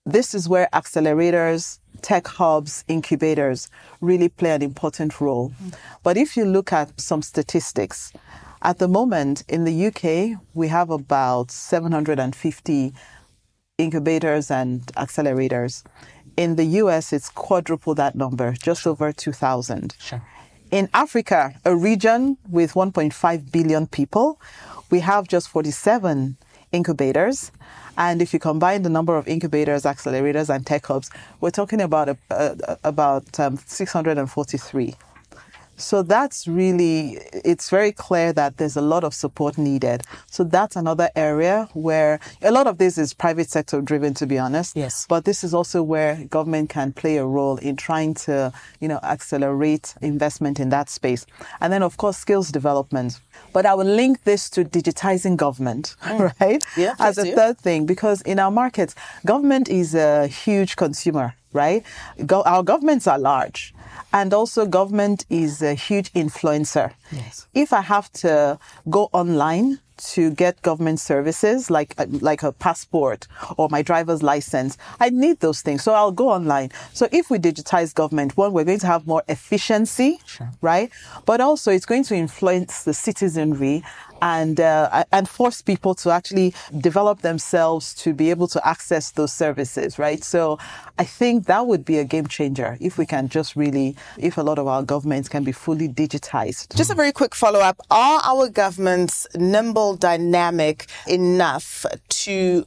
this 0.06 0.34
is 0.34 0.50
where 0.50 0.68
accelerators, 0.74 1.80
tech 2.02 2.28
hubs, 2.28 2.84
incubators 2.88 3.70
really 4.02 4.30
play 4.30 4.52
an 4.52 4.62
important 4.62 5.22
role. 5.22 5.54
But 6.04 6.18
if 6.18 6.36
you 6.36 6.46
look 6.46 6.74
at 6.74 7.00
some 7.00 7.22
statistics, 7.22 8.12
at 8.62 8.80
the 8.80 8.88
moment 8.88 9.44
in 9.48 9.64
the 9.66 9.88
UK, 9.88 10.40
we 10.54 10.68
have 10.68 10.90
about 10.90 11.52
750 11.52 12.94
incubators 13.78 14.52
and 14.52 14.86
accelerators. 14.94 15.84
In 16.36 16.56
the 16.56 16.66
US, 16.82 17.14
it's 17.14 17.30
quadruple 17.30 17.96
that 17.96 18.16
number, 18.16 18.54
just 18.54 18.86
over 18.88 19.12
2,000. 19.12 19.96
Sure. 20.00 20.22
In 20.72 20.90
Africa, 20.94 21.54
a 21.66 21.76
region 21.76 22.38
with 22.50 22.74
1.5 22.74 23.52
billion 23.52 23.88
people, 23.88 24.40
we 24.90 25.02
have 25.02 25.28
just 25.28 25.48
47 25.50 26.38
incubators. 26.74 27.52
And 27.98 28.22
if 28.22 28.34
you 28.34 28.40
combine 28.40 28.82
the 28.82 28.90
number 28.90 29.16
of 29.16 29.28
incubators, 29.28 29.84
accelerators, 29.84 30.54
and 30.54 30.66
tech 30.66 30.86
hubs, 30.88 31.10
we're 31.40 31.52
talking 31.52 31.80
about 31.80 32.10
a, 32.10 32.18
a, 32.32 32.78
about 32.84 33.40
um, 33.40 33.58
643. 33.66 34.96
So 35.76 36.04
that's 36.04 36.48
really, 36.48 37.20
it's 37.34 37.70
very 37.70 37.92
clear 37.92 38.32
that 38.34 38.58
there's 38.58 38.78
a 38.78 38.82
lot 38.82 39.04
of 39.04 39.14
support 39.14 39.58
needed. 39.58 40.04
So 40.28 40.44
that's 40.44 40.76
another 40.76 41.10
area 41.16 41.68
where 41.74 42.20
a 42.42 42.52
lot 42.52 42.68
of 42.68 42.78
this 42.78 42.98
is 42.98 43.14
private 43.14 43.50
sector 43.50 43.82
driven, 43.82 44.14
to 44.16 44.28
be 44.28 44.38
honest. 44.38 44.76
Yes. 44.76 45.06
But 45.08 45.26
this 45.26 45.44
is 45.44 45.54
also 45.54 45.82
where 45.82 46.24
government 46.26 46.70
can 46.70 46.94
play 46.94 47.18
a 47.18 47.26
role 47.26 47.58
in 47.58 47.76
trying 47.76 48.14
to, 48.26 48.54
you 48.80 48.88
know, 48.88 49.00
accelerate 49.04 49.96
investment 50.02 50.60
in 50.60 50.70
that 50.70 50.90
space. 50.90 51.26
And 51.60 51.74
then, 51.74 51.82
of 51.82 51.98
course, 51.98 52.18
skills 52.18 52.52
development. 52.52 53.20
But 53.52 53.66
I 53.66 53.74
will 53.74 53.86
link 53.86 54.24
this 54.24 54.50
to 54.52 54.64
digitizing 54.64 55.38
government, 55.38 55.96
mm. 56.04 56.40
right? 56.40 56.64
Yeah. 56.78 56.96
As 57.00 57.18
a 57.18 57.24
do. 57.24 57.36
third 57.36 57.58
thing, 57.58 57.86
because 57.86 58.22
in 58.22 58.40
our 58.40 58.52
markets, 58.52 58.96
government 59.26 59.70
is 59.70 59.96
a 59.96 60.28
huge 60.28 60.76
consumer, 60.76 61.36
right? 61.52 61.84
Go- 62.26 62.44
our 62.44 62.64
governments 62.64 63.08
are 63.08 63.20
large. 63.20 63.74
And 64.12 64.34
also, 64.34 64.66
government 64.66 65.26
is 65.30 65.62
a 65.62 65.74
huge 65.74 66.12
influencer. 66.14 66.94
Yes. 67.12 67.48
If 67.54 67.74
I 67.74 67.82
have 67.82 68.12
to 68.14 68.60
go 68.90 69.10
online 69.12 69.80
to 69.96 70.32
get 70.32 70.62
government 70.64 71.00
services 71.00 71.70
like 71.70 71.94
uh, 71.98 72.06
like 72.10 72.44
a 72.44 72.52
passport 72.52 73.28
or 73.58 73.70
my 73.70 73.82
driver's 73.82 74.24
license, 74.24 74.78
I 75.00 75.10
need 75.10 75.40
those 75.40 75.62
things. 75.62 75.84
So 75.84 75.94
I'll 75.94 76.12
go 76.12 76.30
online. 76.30 76.72
So 76.94 77.08
if 77.12 77.30
we 77.30 77.38
digitize 77.38 77.94
government, 77.94 78.36
one, 78.36 78.54
we're 78.54 78.64
going 78.64 78.80
to 78.80 78.88
have 78.88 79.08
more 79.08 79.24
efficiency, 79.28 80.20
sure. 80.26 80.50
right? 80.62 80.92
But 81.26 81.42
also, 81.42 81.72
it's 81.72 81.86
going 81.86 82.04
to 82.06 82.16
influence 82.16 82.84
the 82.84 82.94
citizenry 82.94 83.84
and 84.24 84.62
uh, 84.62 85.04
and 85.12 85.28
force 85.28 85.62
people 85.62 85.94
to 85.94 86.10
actually 86.10 86.56
develop 86.80 87.22
themselves 87.22 87.94
to 87.94 88.14
be 88.14 88.30
able 88.30 88.48
to 88.48 88.66
access 88.66 89.12
those 89.12 89.34
services, 89.34 90.00
right? 90.00 90.24
So 90.24 90.58
I 90.98 91.04
think 91.04 91.46
that 91.48 91.68
would 91.68 91.84
be 91.84 92.00
a 92.00 92.06
game 92.06 92.28
changer 92.28 92.78
if 92.80 92.98
we 92.98 93.06
can 93.06 93.28
just 93.28 93.58
really, 93.58 93.98
if 94.18 94.38
a 94.38 94.42
lot 94.42 94.60
of 94.60 94.66
our 94.68 94.82
governments 94.82 95.28
can 95.28 95.44
be 95.44 95.52
fully 95.52 95.90
digitized. 95.90 96.74
Just 96.74 96.90
a 96.90 96.96
very 96.96 97.12
quick 97.12 97.36
follow 97.36 97.60
up: 97.60 97.82
Are 97.92 98.22
our 98.24 98.48
governments 98.48 99.28
nimble, 99.36 99.98
dynamic 99.98 100.88
enough 101.06 101.86
to 102.24 102.66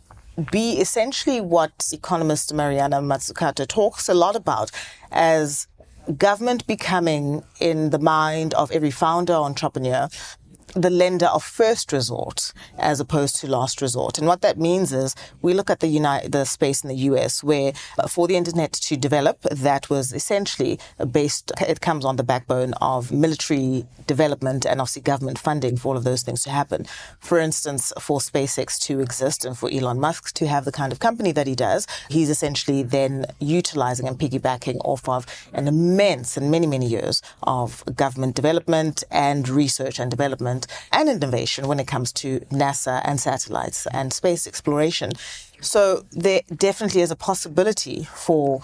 be 0.53 0.73
essentially 0.73 1.41
what 1.41 1.89
economist 1.91 2.53
Mariana 2.53 3.01
Mazzucato 3.01 3.67
talks 3.67 4.11
a 4.11 4.15
lot 4.15 4.37
about 4.37 4.71
as 5.11 5.67
government 6.19 6.67
becoming 6.67 7.43
in 7.59 7.91
the 7.91 7.99
mind 7.99 8.53
of 8.55 8.71
every 8.71 8.91
founder 8.91 9.33
entrepreneur 9.33 10.09
the 10.77 10.91
lender 10.91 11.27
of 11.27 11.43
first 11.43 11.91
resort 11.91 12.53
as 12.79 13.01
opposed 13.01 13.37
to 13.37 13.47
last 13.47 13.81
resort. 13.81 14.19
And 14.19 14.27
what 14.27 14.43
that 14.43 14.59
means 14.59 14.93
is 14.93 15.15
we 15.41 15.55
look 15.55 15.71
at 15.71 15.81
the 15.81 15.87
United, 15.87 16.33
the 16.33 16.45
space 16.45 16.85
in 16.85 16.89
the 16.89 16.97
US 17.11 17.43
where 17.43 17.73
uh, 17.99 18.07
for 18.07 18.29
the 18.29 18.37
internet 18.37 18.73
to 18.75 18.97
develop, 18.97 19.41
that 19.43 19.89
was 19.89 20.13
essentially 20.13 20.79
based, 21.11 21.51
it 21.67 21.81
comes 21.81 22.05
on 22.05 22.17
the 22.17 22.23
backbone 22.23 22.75
of 22.75 23.11
military 23.11 23.87
development 24.07 24.67
and 24.67 24.81
obviously 24.81 25.03
government 25.03 25.39
funding 25.39 25.79
for 25.79 25.89
all 25.89 25.97
of 25.97 26.05
those 26.05 26.23
things 26.23 26.43
to 26.43 26.51
happen. 26.51 26.85
For 27.21 27.39
instance, 27.39 27.93
for 27.99 28.19
SpaceX 28.19 28.79
to 28.81 29.01
exist 29.01 29.47
and 29.47 29.57
for 29.57 29.71
Elon 29.71 29.99
Musk 29.99 30.35
to 30.35 30.47
have 30.47 30.67
the 30.67 30.73
kind 30.73 30.93
of 30.93 31.01
company 31.01 31.33
that 31.33 31.47
he 31.47 31.55
does, 31.55 31.87
he's 32.11 32.29
essentially 32.29 32.83
then 32.83 33.25
utilizing 33.41 34.07
and 34.07 34.19
piggybacking 34.19 34.77
off 34.85 35.09
of 35.09 35.27
an 35.55 35.69
immense 35.69 36.37
and 36.37 36.51
many, 36.51 36.67
many 36.67 36.87
years 36.87 37.23
of 37.45 37.83
government 37.97 38.35
development 38.35 39.03
and 39.11 39.49
research 39.49 39.99
and 39.99 40.11
development 40.11 40.66
and 40.93 41.09
innovation 41.09 41.69
when 41.69 41.81
it 41.81 41.87
comes 41.87 42.13
to 42.13 42.41
NASA 42.51 43.01
and 43.05 43.21
satellites 43.21 43.87
and 43.93 44.13
space 44.13 44.47
exploration. 44.47 45.13
So 45.61 46.05
there 46.13 46.43
definitely 46.55 47.01
is 47.01 47.11
a 47.11 47.17
possibility 47.17 48.05
for 48.05 48.61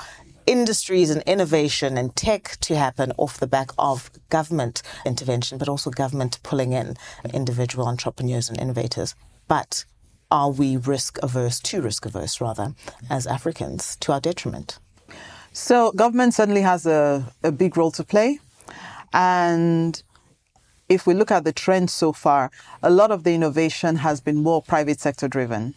industries 0.47 1.11
and 1.11 1.23
innovation 1.23 1.97
and 1.97 2.15
tech 2.17 2.57
to 2.61 2.77
happen 2.77 3.13
off 3.17 3.39
the 3.39 3.47
back 3.47 3.71
of 3.79 4.11
government 4.29 4.83
intervention, 5.07 5.59
but 5.59 5.69
also 5.69 5.91
government 5.91 6.41
pulling 6.43 6.73
in 6.73 6.97
individual 7.33 7.87
entrepreneurs 7.87 8.49
and 8.49 8.61
innovators. 8.61 9.15
But 9.49 9.85
are 10.31 10.51
we 10.51 10.77
risk 10.77 11.19
averse, 11.23 11.61
too 11.61 11.83
risk 11.83 12.07
averse 12.07 12.41
rather, 12.41 12.75
as 13.11 13.27
Africans, 13.27 13.97
to 13.97 14.13
our 14.13 14.21
detriment? 14.21 14.79
So 15.53 15.93
government 15.93 16.35
certainly 16.35 16.63
has 16.63 16.87
a, 16.87 17.31
a 17.43 17.53
big 17.53 17.77
role 17.77 17.91
to 17.93 18.05
play. 18.05 18.41
And 19.13 20.03
if 20.89 21.07
we 21.07 21.15
look 21.15 21.31
at 21.31 21.45
the 21.45 21.53
trends 21.53 21.93
so 21.93 22.13
far, 22.13 22.51
a 22.83 22.91
lot 22.91 23.11
of 23.11 23.25
the 23.25 23.35
innovation 23.35 23.97
has 23.97 24.21
been 24.21 24.43
more 24.43 24.63
private 24.63 25.01
sector 25.01 25.29
driven. 25.29 25.75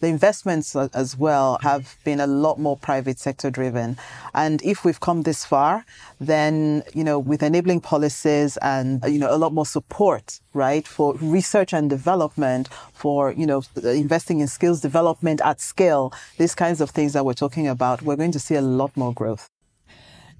The 0.00 0.08
investments 0.08 0.74
as 0.74 1.16
well 1.16 1.58
have 1.62 1.96
been 2.02 2.18
a 2.18 2.26
lot 2.26 2.58
more 2.58 2.76
private 2.76 3.20
sector 3.20 3.52
driven. 3.52 3.96
And 4.34 4.60
if 4.62 4.84
we've 4.84 4.98
come 4.98 5.22
this 5.22 5.44
far, 5.44 5.84
then, 6.18 6.82
you 6.92 7.04
know, 7.04 7.20
with 7.20 7.40
enabling 7.40 7.82
policies 7.82 8.56
and, 8.56 9.00
you 9.04 9.20
know, 9.20 9.32
a 9.32 9.38
lot 9.38 9.52
more 9.52 9.64
support, 9.64 10.40
right, 10.54 10.88
for 10.88 11.14
research 11.14 11.72
and 11.72 11.88
development, 11.88 12.68
for, 12.92 13.30
you 13.30 13.46
know, 13.46 13.62
investing 13.76 14.40
in 14.40 14.48
skills 14.48 14.80
development 14.80 15.40
at 15.44 15.60
scale, 15.60 16.12
these 16.36 16.56
kinds 16.56 16.80
of 16.80 16.90
things 16.90 17.12
that 17.12 17.24
we're 17.24 17.32
talking 17.32 17.68
about, 17.68 18.02
we're 18.02 18.16
going 18.16 18.32
to 18.32 18.40
see 18.40 18.56
a 18.56 18.60
lot 18.60 18.96
more 18.96 19.14
growth. 19.14 19.51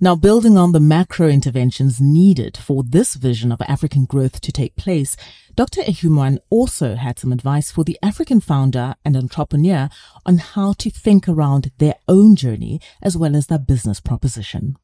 Now, 0.02 0.16
building 0.16 0.58
on 0.58 0.72
the 0.72 0.80
macro 0.80 1.28
interventions 1.28 2.00
needed 2.00 2.56
for 2.56 2.82
this 2.82 3.14
vision 3.14 3.52
of 3.52 3.62
African 3.68 4.04
growth 4.04 4.40
to 4.40 4.50
take 4.50 4.74
place, 4.74 5.16
Dr. 5.54 5.80
Ehimuan 5.82 6.38
also 6.50 6.96
had 6.96 7.20
some 7.20 7.30
advice 7.30 7.70
for 7.70 7.84
the 7.84 7.96
African 8.02 8.40
founder 8.40 8.96
and 9.04 9.16
entrepreneur 9.16 9.88
on 10.26 10.38
how 10.38 10.72
to 10.78 10.90
think 10.90 11.28
around 11.28 11.70
their 11.78 11.94
own 12.08 12.34
journey 12.34 12.80
as 13.00 13.16
well 13.16 13.36
as 13.36 13.46
their 13.46 13.60
business 13.60 14.00
proposition. 14.00 14.76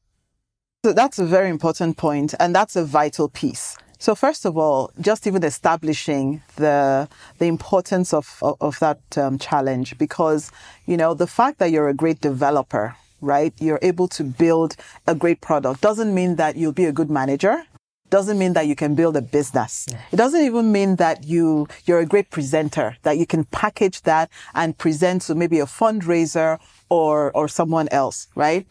So 0.85 0.93
that's 0.93 1.19
a 1.19 1.25
very 1.25 1.49
important 1.49 1.97
point, 1.97 2.33
and 2.39 2.55
that's 2.55 2.77
a 2.77 2.85
vital 2.85 3.27
piece. 3.27 3.75
So 3.97 4.15
first 4.15 4.45
of 4.45 4.57
all, 4.57 4.89
just 5.01 5.27
even 5.27 5.43
establishing 5.43 6.43
the 6.55 7.09
the 7.39 7.47
importance 7.47 8.13
of 8.13 8.37
of, 8.41 8.55
of 8.61 8.79
that 8.79 9.01
um, 9.17 9.37
challenge, 9.37 9.97
because 9.97 10.49
you 10.85 10.95
know 10.95 11.13
the 11.13 11.27
fact 11.27 11.59
that 11.59 11.71
you're 11.71 11.89
a 11.89 11.93
great 11.93 12.21
developer 12.21 12.95
right? 13.21 13.53
You're 13.59 13.79
able 13.81 14.07
to 14.09 14.23
build 14.23 14.75
a 15.07 15.15
great 15.15 15.41
product. 15.41 15.81
Doesn't 15.81 16.13
mean 16.13 16.35
that 16.37 16.55
you'll 16.55 16.71
be 16.71 16.85
a 16.85 16.91
good 16.91 17.09
manager. 17.09 17.63
Doesn't 18.09 18.39
mean 18.39 18.53
that 18.53 18.65
you 18.65 18.75
can 18.75 18.95
build 18.95 19.15
a 19.17 19.21
business. 19.21 19.85
It 20.11 20.15
doesn't 20.15 20.41
even 20.41 20.71
mean 20.71 20.95
that 20.95 21.25
you, 21.25 21.67
you're 21.85 21.99
a 21.99 22.07
great 22.07 22.31
presenter, 22.31 22.97
that 23.03 23.19
you 23.19 23.27
can 23.27 23.43
package 23.45 24.01
that 24.01 24.31
and 24.55 24.75
present 24.75 25.21
to 25.23 25.35
maybe 25.35 25.59
a 25.59 25.65
fundraiser 25.65 26.59
or, 26.89 27.31
or 27.35 27.47
someone 27.47 27.87
else, 27.89 28.27
right? 28.33 28.65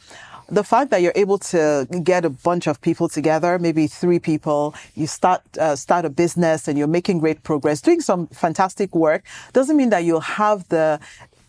the 0.50 0.64
fact 0.64 0.90
that 0.90 1.02
you're 1.02 1.12
able 1.14 1.38
to 1.38 1.86
get 2.02 2.24
a 2.24 2.30
bunch 2.30 2.66
of 2.66 2.80
people 2.80 3.08
together, 3.08 3.58
maybe 3.58 3.86
three 3.86 4.18
people, 4.18 4.74
you 4.94 5.06
start 5.06 5.42
uh, 5.58 5.76
start 5.76 6.04
a 6.04 6.10
business 6.10 6.68
and 6.68 6.78
you're 6.78 6.88
making 6.88 7.18
great 7.18 7.42
progress, 7.42 7.80
doing 7.80 8.00
some 8.00 8.26
fantastic 8.28 8.94
work, 8.94 9.24
doesn't 9.52 9.76
mean 9.76 9.90
that 9.90 10.04
you'll 10.04 10.20
have 10.20 10.66
the 10.68 10.98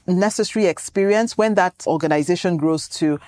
necessary 0.10 0.66
experience 0.66 1.38
when 1.38 1.56
that 1.56 1.84
organization 1.88 2.58
grows 2.58 2.88
to 2.89 3.20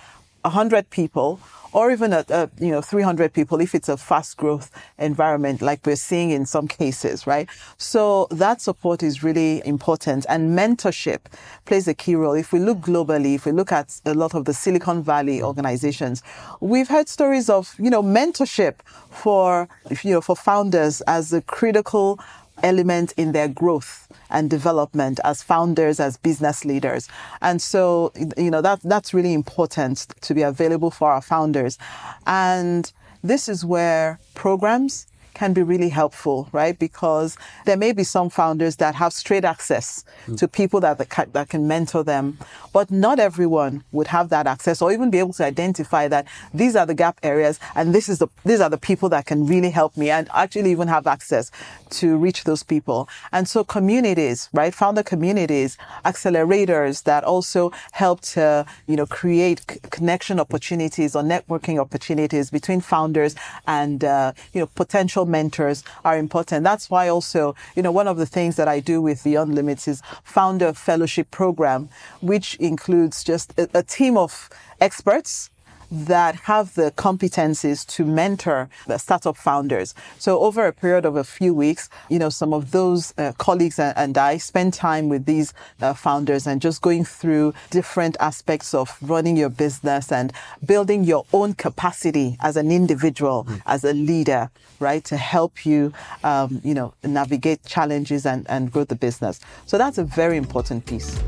100 0.43 0.89
people 0.89 1.39
or 1.73 1.89
even 1.91 2.11
at, 2.11 2.29
uh, 2.29 2.47
you 2.59 2.69
know 2.69 2.81
300 2.81 3.33
people 3.33 3.61
if 3.61 3.73
it's 3.73 3.87
a 3.87 3.97
fast 3.97 4.37
growth 4.37 4.71
environment 4.97 5.61
like 5.61 5.85
we're 5.85 5.95
seeing 5.95 6.31
in 6.31 6.45
some 6.45 6.67
cases 6.67 7.25
right? 7.25 7.47
So 7.77 8.27
that 8.31 8.61
support 8.61 9.03
is 9.03 9.23
really 9.23 9.61
important 9.65 10.25
and 10.29 10.57
mentorship 10.57 11.19
plays 11.65 11.87
a 11.87 11.93
key 11.93 12.15
role. 12.15 12.33
If 12.33 12.51
we 12.51 12.59
look 12.59 12.79
globally 12.79 13.35
if 13.35 13.45
we 13.45 13.51
look 13.51 13.71
at 13.71 14.01
a 14.05 14.13
lot 14.13 14.33
of 14.33 14.45
the 14.45 14.53
silicon 14.53 15.03
valley 15.03 15.41
organizations 15.41 16.23
we've 16.59 16.87
heard 16.87 17.07
stories 17.07 17.49
of 17.49 17.73
you 17.77 17.89
know 17.89 18.03
mentorship 18.03 18.75
for 19.09 19.67
you 20.03 20.11
know 20.11 20.21
for 20.21 20.35
founders 20.35 21.01
as 21.01 21.31
a 21.33 21.41
critical 21.41 22.19
element 22.63 23.13
in 23.17 23.31
their 23.31 23.47
growth 23.47 24.07
and 24.29 24.49
development 24.49 25.19
as 25.23 25.43
founders, 25.43 25.99
as 25.99 26.17
business 26.17 26.65
leaders. 26.65 27.07
And 27.41 27.61
so, 27.61 28.13
you 28.37 28.51
know, 28.51 28.61
that, 28.61 28.81
that's 28.83 29.13
really 29.13 29.33
important 29.33 30.07
to 30.21 30.33
be 30.33 30.41
available 30.41 30.91
for 30.91 31.11
our 31.11 31.21
founders. 31.21 31.77
And 32.25 32.91
this 33.23 33.47
is 33.47 33.63
where 33.63 34.19
programs 34.33 35.07
can 35.33 35.53
be 35.53 35.63
really 35.63 35.89
helpful, 35.89 36.49
right? 36.51 36.77
Because 36.77 37.37
there 37.65 37.77
may 37.77 37.91
be 37.91 38.03
some 38.03 38.29
founders 38.29 38.77
that 38.77 38.95
have 38.95 39.13
straight 39.13 39.45
access 39.45 40.03
mm. 40.27 40.37
to 40.37 40.47
people 40.47 40.79
that, 40.81 40.97
that 41.33 41.49
can 41.49 41.67
mentor 41.67 42.03
them, 42.03 42.37
but 42.73 42.91
not 42.91 43.19
everyone 43.19 43.83
would 43.91 44.07
have 44.07 44.29
that 44.29 44.47
access 44.47 44.81
or 44.81 44.91
even 44.91 45.09
be 45.09 45.19
able 45.19 45.33
to 45.33 45.45
identify 45.45 46.07
that 46.07 46.27
these 46.53 46.75
are 46.75 46.85
the 46.85 46.93
gap 46.93 47.19
areas 47.23 47.59
and 47.75 47.93
this 47.93 48.09
is 48.09 48.19
the, 48.19 48.27
these 48.45 48.61
are 48.61 48.69
the 48.69 48.77
people 48.77 49.09
that 49.09 49.25
can 49.25 49.45
really 49.45 49.69
help 49.69 49.97
me 49.97 50.09
and 50.09 50.29
actually 50.33 50.71
even 50.71 50.87
have 50.87 51.07
access 51.07 51.51
to 51.89 52.17
reach 52.17 52.43
those 52.43 52.63
people. 52.63 53.07
And 53.31 53.47
so 53.47 53.63
communities, 53.63 54.49
right? 54.53 54.73
Founder 54.73 55.03
communities, 55.03 55.77
accelerators 56.05 57.03
that 57.03 57.23
also 57.23 57.71
help 57.91 58.21
to, 58.21 58.65
you 58.87 58.95
know, 58.95 59.05
create 59.05 59.65
connection 59.89 60.39
opportunities 60.39 61.15
or 61.15 61.23
networking 61.23 61.79
opportunities 61.79 62.49
between 62.49 62.81
founders 62.81 63.35
and, 63.67 64.03
uh, 64.03 64.33
you 64.53 64.61
know, 64.61 64.67
potential 64.67 65.20
mentors 65.25 65.83
are 66.03 66.17
important. 66.17 66.63
That's 66.63 66.89
why 66.89 67.07
also, 67.07 67.55
you 67.75 67.83
know, 67.83 67.91
one 67.91 68.07
of 68.07 68.17
the 68.17 68.25
things 68.25 68.55
that 68.55 68.67
I 68.67 68.79
do 68.79 69.01
with 69.01 69.23
Beyond 69.23 69.55
Limits 69.55 69.87
is 69.87 70.01
founder 70.23 70.73
fellowship 70.73 71.31
program, 71.31 71.89
which 72.21 72.55
includes 72.55 73.23
just 73.23 73.57
a, 73.57 73.69
a 73.73 73.83
team 73.83 74.17
of 74.17 74.49
experts 74.79 75.49
that 75.91 76.35
have 76.35 76.73
the 76.75 76.91
competencies 76.91 77.85
to 77.85 78.05
mentor 78.05 78.69
the 78.87 78.97
startup 78.97 79.35
founders. 79.35 79.93
So 80.17 80.39
over 80.39 80.65
a 80.65 80.73
period 80.73 81.05
of 81.05 81.17
a 81.17 81.23
few 81.23 81.53
weeks, 81.53 81.89
you 82.09 82.17
know, 82.17 82.29
some 82.29 82.53
of 82.53 82.71
those 82.71 83.13
uh, 83.17 83.33
colleagues 83.37 83.77
and, 83.77 84.17
I 84.21 84.37
spend 84.37 84.73
time 84.73 85.09
with 85.09 85.25
these 85.25 85.53
uh, 85.81 85.93
founders 85.93 86.45
and 86.45 86.61
just 86.61 86.81
going 86.81 87.05
through 87.05 87.53
different 87.71 88.17
aspects 88.19 88.73
of 88.73 88.95
running 89.01 89.35
your 89.35 89.49
business 89.49 90.11
and 90.11 90.31
building 90.65 91.03
your 91.03 91.25
own 91.33 91.53
capacity 91.53 92.37
as 92.41 92.55
an 92.55 92.71
individual, 92.71 93.45
mm. 93.45 93.61
as 93.65 93.83
a 93.83 93.93
leader, 93.93 94.51
right, 94.79 95.03
to 95.05 95.17
help 95.17 95.65
you, 95.65 95.93
um, 96.23 96.61
you 96.63 96.73
know, 96.73 96.93
navigate 97.03 97.65
challenges 97.65 98.25
and, 98.25 98.45
and 98.49 98.71
grow 98.71 98.83
the 98.83 98.95
business. 98.95 99.39
So 99.65 99.77
that's 99.77 99.97
a 99.97 100.03
very 100.03 100.37
important 100.37 100.85
piece. 100.85 101.19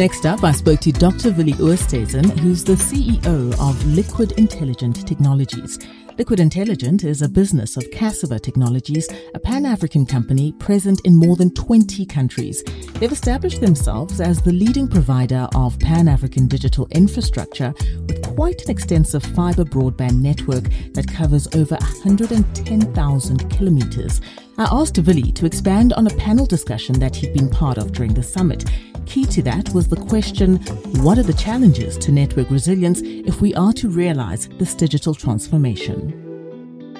Next 0.00 0.24
up, 0.24 0.44
I 0.44 0.52
spoke 0.52 0.80
to 0.80 0.92
Dr. 0.92 1.30
Willie 1.32 1.52
Oosthuysen, 1.52 2.24
who's 2.38 2.64
the 2.64 2.72
CEO 2.72 3.52
of 3.60 3.86
Liquid 3.86 4.32
Intelligent 4.38 5.06
Technologies. 5.06 5.78
Liquid 6.16 6.40
Intelligent 6.40 7.04
is 7.04 7.20
a 7.20 7.28
business 7.28 7.76
of 7.76 7.84
Cassava 7.90 8.38
Technologies, 8.38 9.06
a 9.34 9.38
Pan 9.38 9.66
African 9.66 10.06
company 10.06 10.52
present 10.52 11.02
in 11.04 11.14
more 11.14 11.36
than 11.36 11.52
20 11.52 12.06
countries. 12.06 12.62
They've 12.94 13.12
established 13.12 13.60
themselves 13.60 14.22
as 14.22 14.40
the 14.40 14.52
leading 14.52 14.88
provider 14.88 15.46
of 15.54 15.78
Pan 15.78 16.08
African 16.08 16.48
digital 16.48 16.88
infrastructure 16.92 17.74
with 18.06 18.22
quite 18.22 18.62
an 18.62 18.70
extensive 18.70 19.22
fiber 19.22 19.64
broadband 19.64 20.22
network 20.22 20.64
that 20.94 21.12
covers 21.12 21.46
over 21.54 21.74
110,000 21.74 23.50
kilometers. 23.50 24.22
I 24.56 24.66
asked 24.72 24.98
Willie 24.98 25.32
to 25.32 25.44
expand 25.44 25.92
on 25.92 26.06
a 26.06 26.16
panel 26.16 26.46
discussion 26.46 26.98
that 27.00 27.16
he'd 27.16 27.34
been 27.34 27.50
part 27.50 27.76
of 27.76 27.92
during 27.92 28.14
the 28.14 28.22
summit. 28.22 28.64
Key 29.10 29.24
to 29.24 29.42
that 29.42 29.68
was 29.70 29.88
the 29.88 29.96
question 29.96 30.58
what 31.02 31.18
are 31.18 31.24
the 31.24 31.32
challenges 31.32 31.98
to 31.98 32.12
network 32.12 32.48
resilience 32.48 33.00
if 33.02 33.40
we 33.40 33.52
are 33.54 33.72
to 33.72 33.88
realize 33.88 34.46
this 34.50 34.72
digital 34.72 35.16
transformation? 35.16 36.14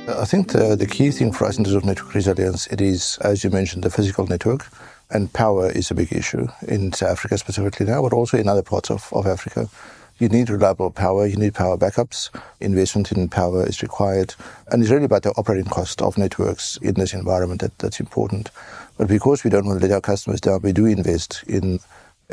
I 0.09 0.25
think 0.25 0.51
the, 0.51 0.75
the 0.75 0.89
key 0.89 1.13
thing 1.13 1.31
for 1.31 1.45
us 1.45 1.57
in 1.57 1.63
terms 1.63 1.77
of 1.77 1.85
network 1.85 2.13
resilience, 2.13 2.67
it 2.67 2.81
is, 2.81 3.17
as 3.21 3.45
you 3.45 3.51
mentioned, 3.51 3.85
the 3.85 3.91
physical 3.91 4.27
network. 4.27 4.67
And 5.11 5.33
power 5.33 5.71
is 5.71 5.93
a 5.93 5.95
big 5.95 6.13
issue 6.13 6.49
in 6.67 6.93
South 6.93 7.13
Africa 7.13 7.39
specifically 7.39 7.87
now, 7.87 8.03
but 8.03 8.13
also 8.13 8.37
in 8.37 8.49
other 8.49 8.63
parts 8.63 8.91
of, 8.91 9.09
of 9.13 9.29
Africa. 9.29 9.69
You 10.19 10.29
need 10.29 10.51
reliable 10.51 10.91
power, 10.91 11.27
you 11.27 11.37
need 11.37 11.55
power 11.55 11.79
backups, 11.79 12.29
investment 12.59 13.13
in 13.13 13.29
power 13.29 13.65
is 13.65 13.83
required. 13.83 14.35
And 14.73 14.83
it's 14.83 14.91
really 14.91 15.05
about 15.05 15.23
the 15.23 15.31
operating 15.37 15.71
cost 15.71 16.03
of 16.03 16.19
networks 16.19 16.77
in 16.79 16.95
this 16.95 17.15
environment 17.15 17.61
that, 17.61 17.79
that's 17.79 18.01
important. 18.01 18.51
But 18.99 19.07
because 19.07 19.45
we 19.45 19.51
don't 19.51 19.65
want 19.65 19.81
to 19.81 19.87
let 19.87 19.95
our 19.95 20.01
customers 20.01 20.41
down, 20.41 20.61
we 20.63 20.73
do 20.73 20.87
invest 20.87 21.45
in 21.47 21.79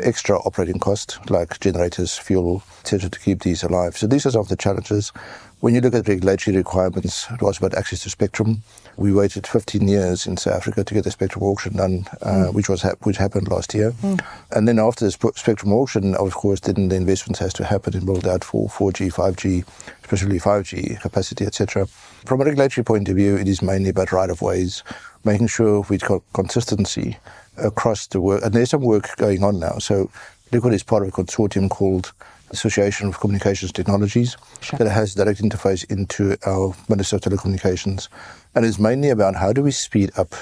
extra 0.00 0.38
operating 0.40 0.78
costs 0.78 1.18
like 1.30 1.58
generators, 1.60 2.16
fuel, 2.16 2.62
etc., 2.80 3.10
to 3.10 3.18
keep 3.18 3.42
these 3.42 3.62
alive. 3.62 3.96
So 3.96 4.06
these 4.06 4.26
are 4.26 4.30
some 4.30 4.40
of 4.40 4.48
the 4.48 4.56
challenges. 4.56 5.12
When 5.60 5.74
you 5.74 5.80
look 5.80 5.94
at 5.94 6.06
regulatory 6.06 6.56
requirements, 6.56 7.26
it 7.32 7.42
was 7.42 7.58
about 7.58 7.74
access 7.74 8.04
to 8.04 8.10
spectrum. 8.10 8.62
We 8.96 9.12
waited 9.12 9.46
15 9.46 9.88
years 9.88 10.26
in 10.26 10.36
South 10.36 10.54
Africa 10.54 10.84
to 10.84 10.94
get 10.94 11.02
the 11.02 11.10
spectrum 11.10 11.42
auction 11.44 11.76
done, 11.76 12.06
uh, 12.22 12.46
mm. 12.46 12.54
which 12.54 12.68
was 12.68 12.82
which 13.02 13.16
happened 13.16 13.48
last 13.48 13.74
year. 13.74 13.90
Mm. 14.02 14.24
And 14.52 14.68
then 14.68 14.78
after 14.78 15.04
the 15.04 15.10
sp- 15.10 15.34
spectrum 15.34 15.72
auction, 15.72 16.14
of 16.14 16.32
course, 16.34 16.60
then 16.60 16.88
the 16.88 16.96
investments 16.96 17.40
has 17.40 17.52
to 17.54 17.64
happen 17.64 17.96
in 17.96 18.06
build 18.06 18.26
out 18.26 18.44
for 18.44 18.68
4G, 18.68 19.12
5G, 19.12 19.64
especially 20.04 20.38
5G 20.38 21.00
capacity, 21.00 21.44
etc. 21.44 21.86
From 22.24 22.40
a 22.40 22.44
regulatory 22.44 22.84
point 22.84 23.08
of 23.08 23.16
view, 23.16 23.36
it 23.36 23.48
is 23.48 23.60
mainly 23.60 23.90
about 23.90 24.12
right 24.12 24.30
of 24.30 24.40
ways, 24.40 24.84
making 25.24 25.48
sure 25.48 25.84
we've 25.88 26.00
got 26.00 26.22
consistency 26.34 27.16
across 27.60 28.06
the 28.06 28.20
work. 28.20 28.42
And 28.44 28.54
there's 28.54 28.70
some 28.70 28.82
work 28.82 29.16
going 29.16 29.42
on 29.42 29.58
now. 29.58 29.78
So 29.78 30.10
Liquid 30.52 30.74
is 30.74 30.82
part 30.82 31.02
of 31.02 31.08
a 31.08 31.12
consortium 31.12 31.68
called 31.68 32.12
Association 32.50 33.08
of 33.08 33.20
Communications 33.20 33.72
Technologies 33.72 34.36
sure. 34.60 34.78
that 34.78 34.90
has 34.90 35.14
direct 35.14 35.42
interface 35.42 35.88
into 35.90 36.36
our 36.46 36.74
Minister 36.88 37.16
of 37.16 37.22
Telecommunications. 37.22 38.08
And 38.54 38.64
it's 38.64 38.78
mainly 38.78 39.10
about 39.10 39.34
how 39.36 39.52
do 39.52 39.62
we 39.62 39.70
speed 39.70 40.10
up 40.16 40.34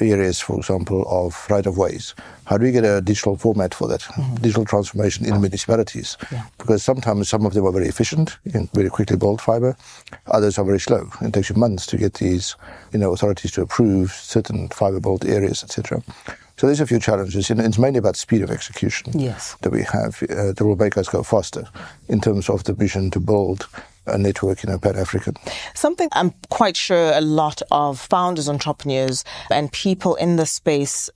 areas, 0.00 0.40
for 0.40 0.58
example, 0.58 1.04
of 1.08 1.46
right 1.48 1.64
of 1.66 1.78
ways. 1.78 2.14
How 2.44 2.58
do 2.58 2.64
we 2.64 2.72
get 2.72 2.84
a 2.84 3.00
digital 3.00 3.36
format 3.36 3.74
for 3.74 3.88
that? 3.88 4.00
Mm-hmm. 4.02 4.34
Digital 4.36 4.64
transformation 4.64 5.26
in 5.26 5.40
municipalities. 5.40 6.16
Yeah. 6.30 6.44
Because 6.58 6.82
sometimes 6.82 7.28
some 7.28 7.46
of 7.46 7.54
them 7.54 7.66
are 7.66 7.72
very 7.72 7.88
efficient 7.88 8.36
and 8.52 8.70
very 8.72 8.90
quickly 8.90 9.16
build 9.16 9.40
fiber. 9.40 9.76
Others 10.26 10.58
are 10.58 10.64
very 10.64 10.80
slow. 10.80 11.08
It 11.22 11.32
takes 11.32 11.48
you 11.48 11.56
months 11.56 11.86
to 11.86 11.96
get 11.96 12.14
these, 12.14 12.56
you 12.92 12.98
know, 12.98 13.12
authorities 13.12 13.52
to 13.52 13.62
approve 13.62 14.12
certain 14.12 14.68
fiber 14.68 15.00
built 15.00 15.24
areas, 15.24 15.62
etc. 15.64 16.02
So 16.56 16.66
there's 16.66 16.80
a 16.80 16.86
few 16.86 16.98
challenges, 16.98 17.50
and 17.50 17.60
it's 17.60 17.78
mainly 17.78 17.98
about 17.98 18.16
speed 18.16 18.40
of 18.40 18.50
execution 18.50 19.18
yes. 19.18 19.56
that 19.60 19.70
we 19.70 19.82
have 19.82 20.22
uh, 20.22 20.52
that 20.52 20.64
will 20.64 20.76
make 20.76 20.96
us 20.96 21.06
go 21.08 21.22
faster 21.22 21.64
in 22.08 22.20
terms 22.20 22.48
of 22.48 22.64
the 22.64 22.72
vision 22.72 23.10
to 23.10 23.20
build 23.20 23.68
a 24.06 24.16
network, 24.16 24.64
in 24.64 24.70
you 24.70 24.74
know, 24.74 24.78
Pan 24.78 24.96
African. 24.96 25.34
Something 25.74 26.08
I'm 26.12 26.32
quite 26.48 26.76
sure 26.76 27.12
a 27.12 27.20
lot 27.20 27.60
of 27.70 28.00
founders, 28.00 28.48
entrepreneurs, 28.48 29.22
and 29.50 29.70
people 29.70 30.14
in 30.14 30.36
the 30.36 30.46
space 30.46 31.10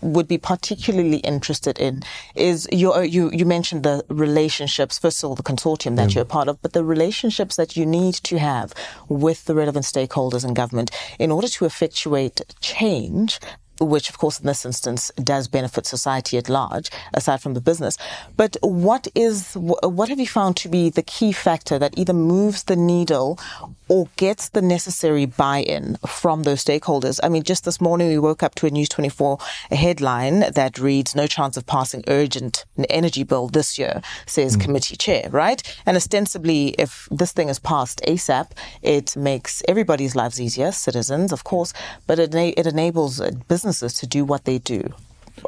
would 0.00 0.26
be 0.26 0.38
particularly 0.38 1.18
interested 1.18 1.78
in 1.78 2.02
is 2.34 2.66
your, 2.72 3.04
you 3.04 3.30
you 3.32 3.44
mentioned 3.44 3.82
the 3.82 4.04
relationships 4.08 4.98
first 4.98 5.22
of 5.22 5.28
all 5.28 5.34
the 5.34 5.42
consortium 5.42 5.96
that 5.96 6.14
you're 6.14 6.22
a 6.22 6.26
part 6.26 6.48
of 6.48 6.62
but 6.62 6.72
the 6.72 6.84
relationships 6.84 7.56
that 7.56 7.76
you 7.76 7.84
need 7.84 8.14
to 8.14 8.38
have 8.38 8.72
with 9.08 9.44
the 9.44 9.54
relevant 9.54 9.84
stakeholders 9.84 10.44
and 10.44 10.56
government 10.56 10.90
in 11.18 11.30
order 11.30 11.48
to 11.48 11.66
effectuate 11.66 12.40
change 12.60 13.40
which 13.80 14.08
of 14.08 14.18
course 14.18 14.40
in 14.40 14.46
this 14.46 14.64
instance 14.64 15.10
does 15.22 15.48
benefit 15.48 15.86
society 15.86 16.38
at 16.38 16.48
large 16.48 16.90
aside 17.12 17.40
from 17.40 17.54
the 17.54 17.60
business. 17.60 17.98
But 18.36 18.56
what 18.62 19.08
is 19.14 19.54
what 19.54 20.08
have 20.08 20.20
you 20.20 20.26
found 20.26 20.56
to 20.58 20.68
be 20.68 20.90
the 20.90 21.02
key 21.02 21.32
factor 21.32 21.78
that 21.78 21.96
either 21.96 22.12
moves 22.12 22.64
the 22.64 22.76
needle 22.76 23.38
or 23.88 24.08
gets 24.16 24.48
the 24.50 24.62
necessary 24.62 25.26
buy-in 25.26 25.96
from 26.06 26.42
those 26.42 26.64
stakeholders 26.64 27.20
i 27.22 27.28
mean 27.28 27.42
just 27.42 27.64
this 27.64 27.80
morning 27.80 28.08
we 28.08 28.18
woke 28.18 28.42
up 28.42 28.54
to 28.54 28.66
a 28.66 28.70
news 28.70 28.88
24 28.88 29.38
headline 29.70 30.40
that 30.52 30.78
reads 30.78 31.14
no 31.14 31.26
chance 31.26 31.56
of 31.56 31.66
passing 31.66 32.02
urgent 32.08 32.64
energy 32.90 33.22
bill 33.22 33.48
this 33.48 33.78
year 33.78 34.00
says 34.26 34.56
mm. 34.56 34.60
committee 34.60 34.96
chair 34.96 35.28
right 35.30 35.62
and 35.86 35.96
ostensibly 35.96 36.68
if 36.78 37.08
this 37.10 37.32
thing 37.32 37.48
is 37.48 37.58
passed 37.58 38.00
asap 38.06 38.50
it 38.82 39.16
makes 39.16 39.62
everybody's 39.68 40.16
lives 40.16 40.40
easier 40.40 40.72
citizens 40.72 41.32
of 41.32 41.44
course 41.44 41.72
but 42.06 42.18
it, 42.18 42.34
it 42.34 42.66
enables 42.66 43.20
businesses 43.48 43.94
to 43.94 44.06
do 44.06 44.24
what 44.24 44.44
they 44.44 44.58
do. 44.58 44.92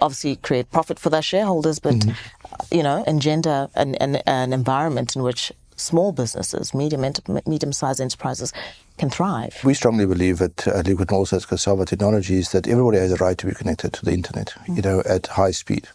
Obviously, 0.02 0.36
create 0.36 0.70
profit 0.70 0.98
for 0.98 1.10
their 1.10 1.22
shareholders, 1.22 1.78
but 1.78 1.94
mm-hmm. 1.94 2.74
you 2.76 2.82
know, 2.82 3.04
engender 3.04 3.68
an, 3.74 3.94
an, 3.96 4.16
an 4.26 4.52
environment 4.52 5.14
in 5.14 5.22
which 5.22 5.52
small 5.76 6.12
businesses, 6.12 6.74
medium 6.74 7.04
medium-sized 7.46 8.00
enterprises 8.00 8.52
can 8.98 9.10
thrive. 9.10 9.58
We 9.64 9.74
strongly 9.74 10.06
believe 10.06 10.40
at 10.40 10.66
uh, 10.66 10.80
Liquid 10.80 11.12
also 11.12 11.36
at 11.36 11.46
Cassava 11.46 11.84
Technologies 11.84 12.52
that 12.52 12.66
everybody 12.66 12.98
has 12.98 13.12
a 13.12 13.16
right 13.16 13.36
to 13.38 13.46
be 13.46 13.54
connected 13.54 13.92
to 13.92 14.04
the 14.04 14.12
internet, 14.12 14.48
mm-hmm. 14.48 14.76
you 14.76 14.82
know, 14.82 15.02
at 15.06 15.26
high 15.26 15.50
speed. 15.50 15.88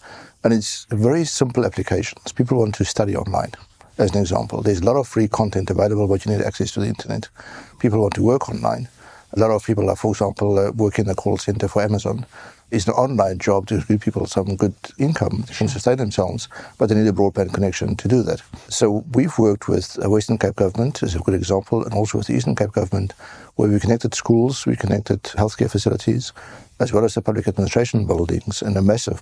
And 0.44 0.54
it's 0.54 0.86
very 0.90 1.26
simple 1.26 1.66
applications. 1.66 2.32
People 2.32 2.60
want 2.60 2.76
to 2.76 2.86
study 2.86 3.16
online, 3.16 3.52
as 3.98 4.12
an 4.12 4.22
example. 4.22 4.62
There's 4.62 4.82
a 4.82 4.86
lot 4.86 4.96
of 4.96 5.08
free 5.08 5.28
content 5.28 5.70
available, 5.70 6.08
but 6.08 6.26
you 6.26 6.32
need 6.32 6.44
access 6.44 6.72
to 6.74 6.80
the 6.80 6.88
internet. 6.88 7.30
People 7.80 8.02
want 8.02 8.14
to 8.16 8.24
work 8.24 8.50
online. 8.50 8.88
A 9.34 9.40
lot 9.40 9.52
of 9.52 9.64
people, 9.66 9.90
are, 9.90 9.96
for 9.96 10.12
example, 10.12 10.60
uh, 10.60 10.72
work 10.72 11.00
in 11.00 11.08
the 11.08 11.16
call 11.16 11.38
center 11.38 11.68
for 11.68 11.82
Amazon. 11.82 12.26
It's 12.72 12.88
an 12.88 12.94
online 12.94 13.38
job 13.38 13.68
to 13.68 13.82
give 13.82 14.00
people 14.00 14.26
some 14.26 14.56
good 14.56 14.74
income, 14.98 15.44
they 15.46 15.54
can 15.54 15.68
sustain 15.68 15.98
themselves, 15.98 16.48
but 16.78 16.88
they 16.88 16.96
need 16.96 17.08
a 17.08 17.12
broadband 17.12 17.54
connection 17.54 17.98
to 17.98 18.08
do 18.08 18.24
that. 18.24 18.42
So 18.70 19.04
we've 19.12 19.38
worked 19.38 19.68
with 19.68 19.96
the 19.96 20.10
Western 20.10 20.38
Cape 20.38 20.56
government 20.56 21.04
as 21.04 21.14
a 21.14 21.20
good 21.20 21.34
example, 21.34 21.84
and 21.84 21.94
also 21.94 22.18
with 22.18 22.28
the 22.28 22.34
Eastern 22.34 22.56
Cape 22.56 22.72
government, 22.72 23.12
where 23.56 23.70
we 23.70 23.78
connected 23.78 24.16
schools, 24.16 24.66
we 24.66 24.78
connected 24.78 25.22
healthcare 25.24 25.70
facilities, 25.70 26.32
as 26.80 26.94
well 26.94 27.04
as 27.04 27.14
the 27.14 27.22
public 27.22 27.46
administration 27.46 28.08
buildings 28.08 28.62
in 28.62 28.78
a 28.78 28.82
massive 28.82 29.22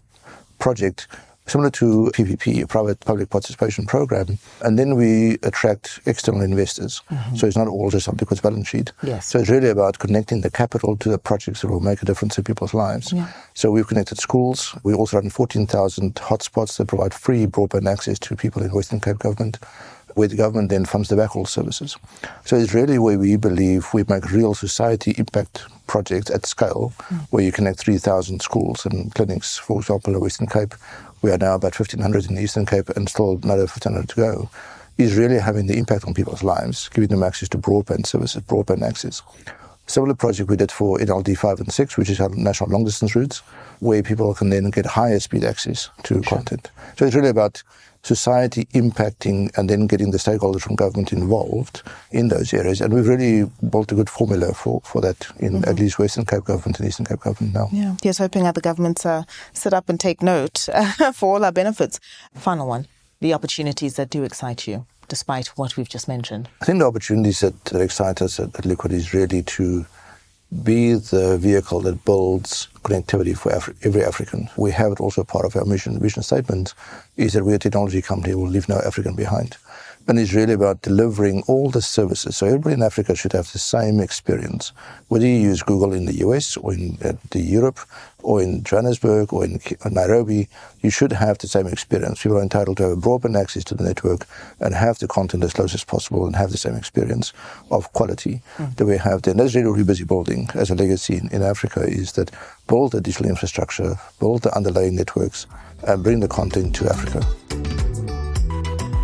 project 0.59 1.07
similar 1.49 1.69
to 1.71 2.11
PPP, 2.13 2.63
a 2.63 2.67
private 2.67 2.99
public 3.01 3.29
participation 3.29 3.85
program. 3.85 4.37
And 4.61 4.77
then 4.77 4.95
we 4.95 5.33
attract 5.43 5.99
external 6.05 6.41
investors. 6.41 7.01
Mm-hmm. 7.09 7.35
So 7.35 7.47
it's 7.47 7.57
not 7.57 7.67
all 7.67 7.89
just 7.89 8.07
on 8.07 8.17
Liquid's 8.17 8.41
balance 8.41 8.67
sheet. 8.67 8.91
Yes. 9.03 9.27
So 9.27 9.39
it's 9.39 9.49
really 9.49 9.69
about 9.69 9.99
connecting 9.99 10.41
the 10.41 10.51
capital 10.51 10.95
to 10.97 11.09
the 11.09 11.17
projects 11.17 11.61
that 11.61 11.67
will 11.69 11.79
make 11.79 12.01
a 12.01 12.05
difference 12.05 12.37
in 12.37 12.43
people's 12.43 12.73
lives. 12.73 13.11
Yeah. 13.11 13.31
So 13.53 13.71
we've 13.71 13.87
connected 13.87 14.19
schools. 14.19 14.75
We 14.83 14.93
also 14.93 15.17
run 15.17 15.29
14,000 15.29 16.15
hotspots 16.15 16.77
that 16.77 16.87
provide 16.87 17.13
free 17.13 17.45
broadband 17.45 17.91
access 17.91 18.19
to 18.19 18.35
people 18.35 18.63
in 18.63 18.69
Western 18.71 18.99
Cape 18.99 19.19
government 19.19 19.59
where 20.15 20.27
the 20.27 20.35
government 20.35 20.69
then 20.69 20.85
funds 20.85 21.09
the 21.09 21.15
backhaul 21.15 21.47
services. 21.47 21.97
So 22.45 22.57
it's 22.57 22.73
really 22.73 22.99
where 22.99 23.17
we 23.17 23.35
believe 23.35 23.87
we 23.93 24.03
make 24.07 24.31
real 24.31 24.53
society 24.53 25.13
impact 25.17 25.65
projects 25.87 26.29
at 26.29 26.45
scale, 26.45 26.93
mm. 27.09 27.21
where 27.31 27.43
you 27.43 27.51
connect 27.51 27.79
3,000 27.79 28.41
schools 28.41 28.85
and 28.85 29.13
clinics, 29.15 29.57
for 29.57 29.79
example, 29.79 30.13
in 30.13 30.21
Western 30.21 30.47
Cape, 30.47 30.75
we 31.21 31.31
are 31.31 31.37
now 31.37 31.55
about 31.55 31.77
1,500 31.77 32.29
in 32.29 32.35
the 32.35 32.41
Eastern 32.41 32.65
Cape 32.65 32.89
and 32.89 33.09
still 33.09 33.39
another 33.43 33.63
1,500 33.63 34.09
to 34.09 34.15
go, 34.15 34.49
is 34.97 35.15
really 35.15 35.39
having 35.39 35.67
the 35.67 35.77
impact 35.77 36.05
on 36.05 36.13
people's 36.13 36.43
lives, 36.43 36.89
giving 36.89 37.09
them 37.09 37.23
access 37.23 37.49
to 37.49 37.57
broadband 37.57 38.05
services, 38.05 38.41
broadband 38.43 38.81
access. 38.81 39.21
Similar 39.87 40.13
project 40.13 40.49
we 40.49 40.55
did 40.55 40.71
for 40.71 40.99
NLD 40.99 41.37
5 41.37 41.61
and 41.61 41.71
6, 41.71 41.97
which 41.97 42.09
is 42.09 42.19
our 42.19 42.29
national 42.29 42.69
long 42.69 42.85
distance 42.85 43.15
routes, 43.15 43.39
where 43.79 44.03
people 44.03 44.33
can 44.33 44.49
then 44.49 44.69
get 44.69 44.85
higher 44.85 45.19
speed 45.19 45.43
access 45.43 45.89
to 46.03 46.15
sure. 46.15 46.23
content. 46.23 46.69
So 46.97 47.05
it's 47.05 47.15
really 47.15 47.29
about 47.29 47.63
society 48.03 48.65
impacting 48.73 49.55
and 49.57 49.69
then 49.69 49.87
getting 49.87 50.11
the 50.11 50.17
stakeholders 50.17 50.61
from 50.61 50.75
government 50.75 51.11
involved 51.11 51.83
in 52.11 52.29
those 52.29 52.53
areas. 52.53 52.81
And 52.81 52.93
we've 52.93 53.07
really 53.07 53.49
built 53.69 53.91
a 53.91 53.95
good 53.95 54.09
formula 54.09 54.53
for, 54.53 54.81
for 54.85 55.01
that 55.01 55.27
in 55.39 55.53
mm-hmm. 55.53 55.69
at 55.69 55.79
least 55.79 55.99
Western 55.99 56.25
Cape 56.25 56.45
Government 56.45 56.79
and 56.79 56.87
Eastern 56.87 57.05
Cape 57.05 57.19
Government 57.19 57.53
now. 57.53 57.69
Yeah, 57.71 57.95
here's 58.01 58.17
hoping 58.17 58.47
other 58.47 58.61
governments 58.61 59.05
uh, 59.05 59.23
sit 59.53 59.73
up 59.73 59.89
and 59.89 59.99
take 59.99 60.23
note 60.23 60.67
for 61.13 61.35
all 61.35 61.45
our 61.45 61.51
benefits. 61.51 61.99
Final 62.33 62.67
one 62.67 62.87
the 63.21 63.33
opportunities 63.33 63.95
that 63.95 64.09
do 64.09 64.23
excite 64.23 64.67
you, 64.67 64.85
despite 65.07 65.47
what 65.57 65.75
we've 65.75 65.89
just 65.89 66.07
mentioned. 66.07 66.47
I 66.61 66.65
think 66.65 66.79
the 66.79 66.85
opportunities 66.85 67.41
that, 67.41 67.65
that 67.65 67.81
excite 67.81 68.21
us 68.21 68.39
at, 68.39 68.55
at 68.57 68.65
Liquid 68.65 68.93
is 68.93 69.13
really 69.13 69.43
to 69.43 69.85
be 70.63 70.93
the 70.95 71.37
vehicle 71.37 71.79
that 71.81 72.03
builds 72.05 72.67
connectivity 72.83 73.37
for 73.37 73.51
Afri- 73.51 73.75
every 73.83 74.03
African. 74.03 74.49
We 74.57 74.71
have 74.71 74.91
it 74.91 74.99
also 74.99 75.23
part 75.23 75.45
of 75.45 75.55
our 75.55 75.65
mission 75.65 75.99
vision 75.99 76.23
statement 76.23 76.73
is 77.17 77.33
that 77.33 77.45
we're 77.45 77.55
a 77.55 77.59
technology 77.59 78.01
company 78.01 78.33
will 78.33 78.47
leave 78.47 78.67
no 78.67 78.79
African 78.79 79.15
behind. 79.15 79.57
And 80.09 80.17
it's 80.17 80.33
really 80.33 80.53
about 80.53 80.81
delivering 80.81 81.43
all 81.45 81.69
the 81.69 81.83
services. 81.83 82.37
So 82.37 82.47
everybody 82.47 82.73
in 82.73 82.81
Africa 82.81 83.13
should 83.13 83.33
have 83.33 83.51
the 83.51 83.59
same 83.59 83.99
experience. 83.99 84.71
Whether 85.07 85.27
you 85.27 85.35
use 85.35 85.61
Google 85.61 85.93
in 85.93 86.07
the 86.07 86.15
US 86.25 86.57
or 86.57 86.73
in 86.73 86.97
uh, 87.05 87.13
the 87.29 87.39
Europe 87.41 87.79
or 88.23 88.41
in 88.41 88.63
Johannesburg 88.63 89.31
or 89.31 89.45
in 89.45 89.59
Nairobi, 89.85 90.49
you 90.81 90.89
should 90.89 91.11
have 91.11 91.37
the 91.37 91.47
same 91.47 91.67
experience. 91.67 92.23
People 92.23 92.39
are 92.39 92.41
entitled 92.41 92.77
to 92.77 92.89
have 92.89 92.97
broadband 92.97 93.39
access 93.39 93.63
to 93.65 93.75
the 93.75 93.83
network 93.83 94.25
and 94.59 94.73
have 94.73 94.97
the 94.97 95.07
content 95.07 95.43
as 95.43 95.53
close 95.53 95.75
as 95.75 95.83
possible 95.83 96.25
and 96.25 96.35
have 96.35 96.49
the 96.49 96.57
same 96.57 96.73
experience 96.73 97.31
of 97.69 97.93
quality 97.93 98.41
mm. 98.57 98.75
that 98.77 98.87
we 98.87 98.97
have 98.97 99.21
there. 99.21 99.33
And 99.33 99.39
that's 99.39 99.53
really 99.53 99.67
what 99.67 99.77
we're 99.77 99.85
busy 99.85 100.05
building 100.05 100.49
as 100.55 100.71
a 100.71 100.75
legacy 100.75 101.17
in, 101.17 101.29
in 101.29 101.43
Africa 101.43 101.81
is 101.81 102.13
that 102.13 102.31
build 102.65 102.93
the 102.93 103.01
digital 103.01 103.27
infrastructure, 103.27 103.95
build 104.19 104.41
the 104.41 104.55
underlying 104.55 104.95
networks, 104.95 105.45
and 105.87 106.03
bring 106.03 106.19
the 106.19 106.27
content 106.27 106.73
to 106.77 106.89
Africa. 106.89 107.78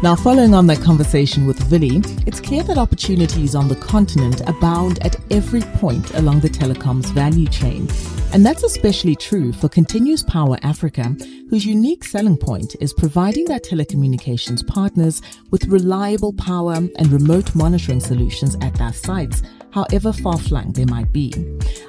Now, 0.06 0.15
following 0.15 0.54
on 0.54 0.68
that 0.68 0.84
conversation 0.84 1.48
with 1.48 1.72
Willie, 1.72 2.00
it's 2.28 2.39
clear 2.39 2.62
that 2.65 2.78
opportunities 2.78 3.56
on 3.56 3.68
the 3.68 3.76
continent 3.76 4.39
abound 4.48 5.04
at 5.04 5.15
every 5.32 5.62
point 5.62 6.13
along 6.13 6.41
the 6.41 6.48
telecoms 6.48 7.12
value 7.12 7.48
chain. 7.48 7.89
And 8.32 8.46
that's 8.46 8.62
especially 8.62 9.15
true 9.15 9.52
for 9.52 9.68
Continuous 9.68 10.22
Power 10.22 10.60
Africa, 10.62 11.18
whose 11.50 11.65
unique 11.65 12.04
selling 12.04 12.38
point 12.38 12.76
is 12.80 12.94
providing 12.94 13.46
their 13.46 13.60
telecommunications 13.60 14.63
partners 14.68 15.24
with 15.50 15.65
reliable 15.65 16.34
power 16.34 16.76
and 16.76 17.08
remote 17.12 17.56
monitoring 17.56 18.00
solutions 18.00 18.56
at 18.62 18.76
their 18.76 18.94
sites 18.94 19.41
however 19.76 20.14
far 20.14 20.38
flung 20.38 20.72
they 20.72 20.86
might 20.86 21.12
be. 21.12 21.34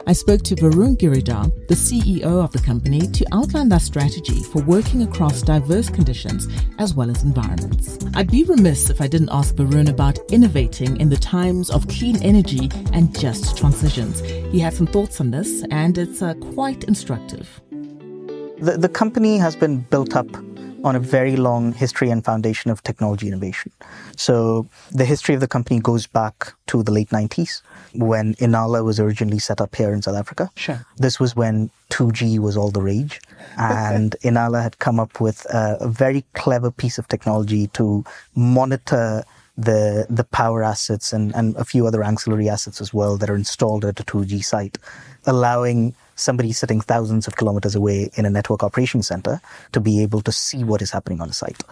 I 0.09 0.13
spoke 0.13 0.43
to 0.43 0.57
Varun 0.57 0.97
Giridhar, 0.97 1.45
the 1.69 1.75
CEO 1.75 2.43
of 2.45 2.51
the 2.51 2.59
company, 2.59 3.07
to 3.07 3.25
outline 3.33 3.69
their 3.69 3.79
strategy 3.79 4.43
for 4.43 4.61
working 4.63 5.03
across 5.03 5.41
diverse 5.41 5.89
conditions 5.89 6.49
as 6.81 6.95
well 6.95 7.11
as 7.11 7.23
environments. 7.23 7.99
I'd 8.15 8.31
be 8.31 8.43
remiss 8.43 8.91
if 8.91 9.01
I 9.01 9.07
didn't 9.07 9.31
ask 9.31 9.55
Varun 9.55 9.89
about 9.89 10.19
innovating 10.33 11.01
in 11.01 11.09
the 11.09 11.17
times 11.17 11.71
of 11.71 11.87
clean 11.87 12.21
energy 12.25 12.69
and 12.93 13.17
just 13.17 13.57
transitions. 13.57 14.21
He 14.53 14.59
had 14.59 14.75
some 14.75 14.89
thoughts 14.89 15.21
on 15.21 15.31
this, 15.31 15.63
and 15.71 15.97
it's 15.97 16.23
uh, 16.23 16.35
quite 16.35 16.83
instructive. 16.85 17.49
The, 18.59 18.79
the 18.79 18.89
company 18.89 19.39
has 19.39 19.55
been 19.55 19.81
built 19.93 20.17
up 20.17 20.27
on 20.85 20.97
a 20.97 21.01
very 21.01 21.37
long 21.37 21.73
history 21.73 22.11
and 22.11 22.25
foundation 22.25 22.71
of 22.71 22.83
technology 22.83 23.29
innovation. 23.29 23.73
So 24.17 24.69
the 24.93 25.05
history 25.05 25.35
of 25.35 25.41
the 25.41 25.49
company 25.49 25.81
goes 25.81 26.07
back 26.07 26.55
to 26.69 26.83
the 26.83 26.93
late 26.93 27.11
90s 27.11 27.63
when 27.95 28.35
Inala 28.35 28.85
was 28.85 29.01
originally 29.01 29.39
set 29.39 29.61
up 29.61 29.75
here 29.75 29.93
in 29.93 30.03
South 30.03 30.17
Africa. 30.17 30.51
Sure. 30.57 30.85
This 30.97 31.19
was 31.19 31.35
when 31.35 31.71
2G 31.91 32.39
was 32.39 32.57
all 32.57 32.71
the 32.71 32.83
rage. 32.83 33.21
And 33.59 34.17
Inala 34.23 34.63
had 34.63 34.79
come 34.81 35.01
up 35.01 35.19
with 35.19 35.47
a, 35.47 35.79
a 35.81 35.89
very 35.89 36.25
clever 36.35 36.71
piece 36.71 36.99
of 36.99 37.09
technology 37.09 37.69
to 37.69 38.05
monitor 38.35 39.25
the 39.57 40.07
the 40.11 40.25
power 40.25 40.63
assets 40.63 41.13
and, 41.13 41.35
and 41.35 41.57
a 41.57 41.65
few 41.65 41.87
other 41.87 42.03
ancillary 42.03 42.49
assets 42.49 42.81
as 42.81 42.93
well 42.93 43.17
that 43.17 43.31
are 43.31 43.37
installed 43.37 43.85
at 43.85 44.01
a 44.01 44.05
2G 44.05 44.45
site, 44.45 44.79
allowing 45.27 45.95
somebody 46.15 46.53
sitting 46.53 46.81
thousands 46.81 47.27
of 47.27 47.37
kilometers 47.37 47.75
away 47.75 48.11
in 48.15 48.25
a 48.25 48.31
network 48.31 48.63
operation 48.63 49.03
center 49.03 49.41
to 49.73 49.81
be 49.81 50.03
able 50.03 50.21
to 50.23 50.33
see 50.33 50.65
what 50.65 50.83
is 50.83 50.91
happening 50.91 51.21
on 51.21 51.29
the 51.29 51.35
site. 51.35 51.63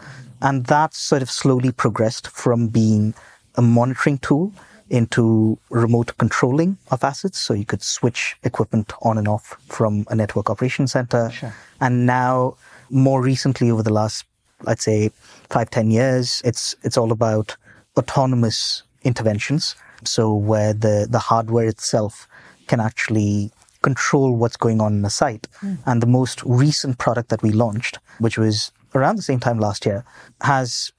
And 0.42 0.66
that 0.66 0.94
sort 0.94 1.22
of 1.22 1.30
slowly 1.30 1.72
progressed 1.72 2.28
from 2.28 2.68
being 2.68 3.14
a 3.56 3.62
monitoring 3.62 4.18
tool 4.18 4.52
into 4.90 5.58
remote 5.70 6.16
controlling 6.18 6.76
of 6.90 7.02
assets. 7.02 7.38
So 7.38 7.54
you 7.54 7.64
could 7.64 7.82
switch 7.82 8.36
equipment 8.44 8.92
on 9.02 9.16
and 9.16 9.26
off 9.26 9.56
from 9.66 10.06
a 10.10 10.14
network 10.14 10.50
operation 10.50 10.86
center. 10.86 11.30
Sure. 11.30 11.54
And 11.80 12.04
now, 12.04 12.56
more 12.90 13.22
recently, 13.22 13.70
over 13.70 13.82
the 13.82 13.92
last, 13.92 14.26
I'd 14.66 14.80
say, 14.80 15.10
five, 15.48 15.70
ten 15.70 15.90
years, 15.90 16.42
it's, 16.44 16.74
it's 16.82 16.98
all 16.98 17.12
about 17.12 17.56
autonomous 17.96 18.82
interventions. 19.02 19.76
So 20.04 20.34
where 20.34 20.72
the, 20.72 21.06
the 21.08 21.18
hardware 21.18 21.66
itself 21.66 22.28
can 22.66 22.80
actually 22.80 23.52
control 23.82 24.34
what's 24.34 24.56
going 24.56 24.80
on 24.80 24.94
in 24.94 25.02
the 25.02 25.10
site. 25.10 25.46
Mm. 25.62 25.78
And 25.86 26.02
the 26.02 26.06
most 26.06 26.42
recent 26.44 26.98
product 26.98 27.28
that 27.28 27.42
we 27.42 27.52
launched, 27.52 27.98
which 28.18 28.38
was 28.38 28.72
around 28.94 29.16
the 29.16 29.22
same 29.22 29.40
time 29.40 29.58
last 29.58 29.84
year, 29.84 30.04
has 30.40 30.92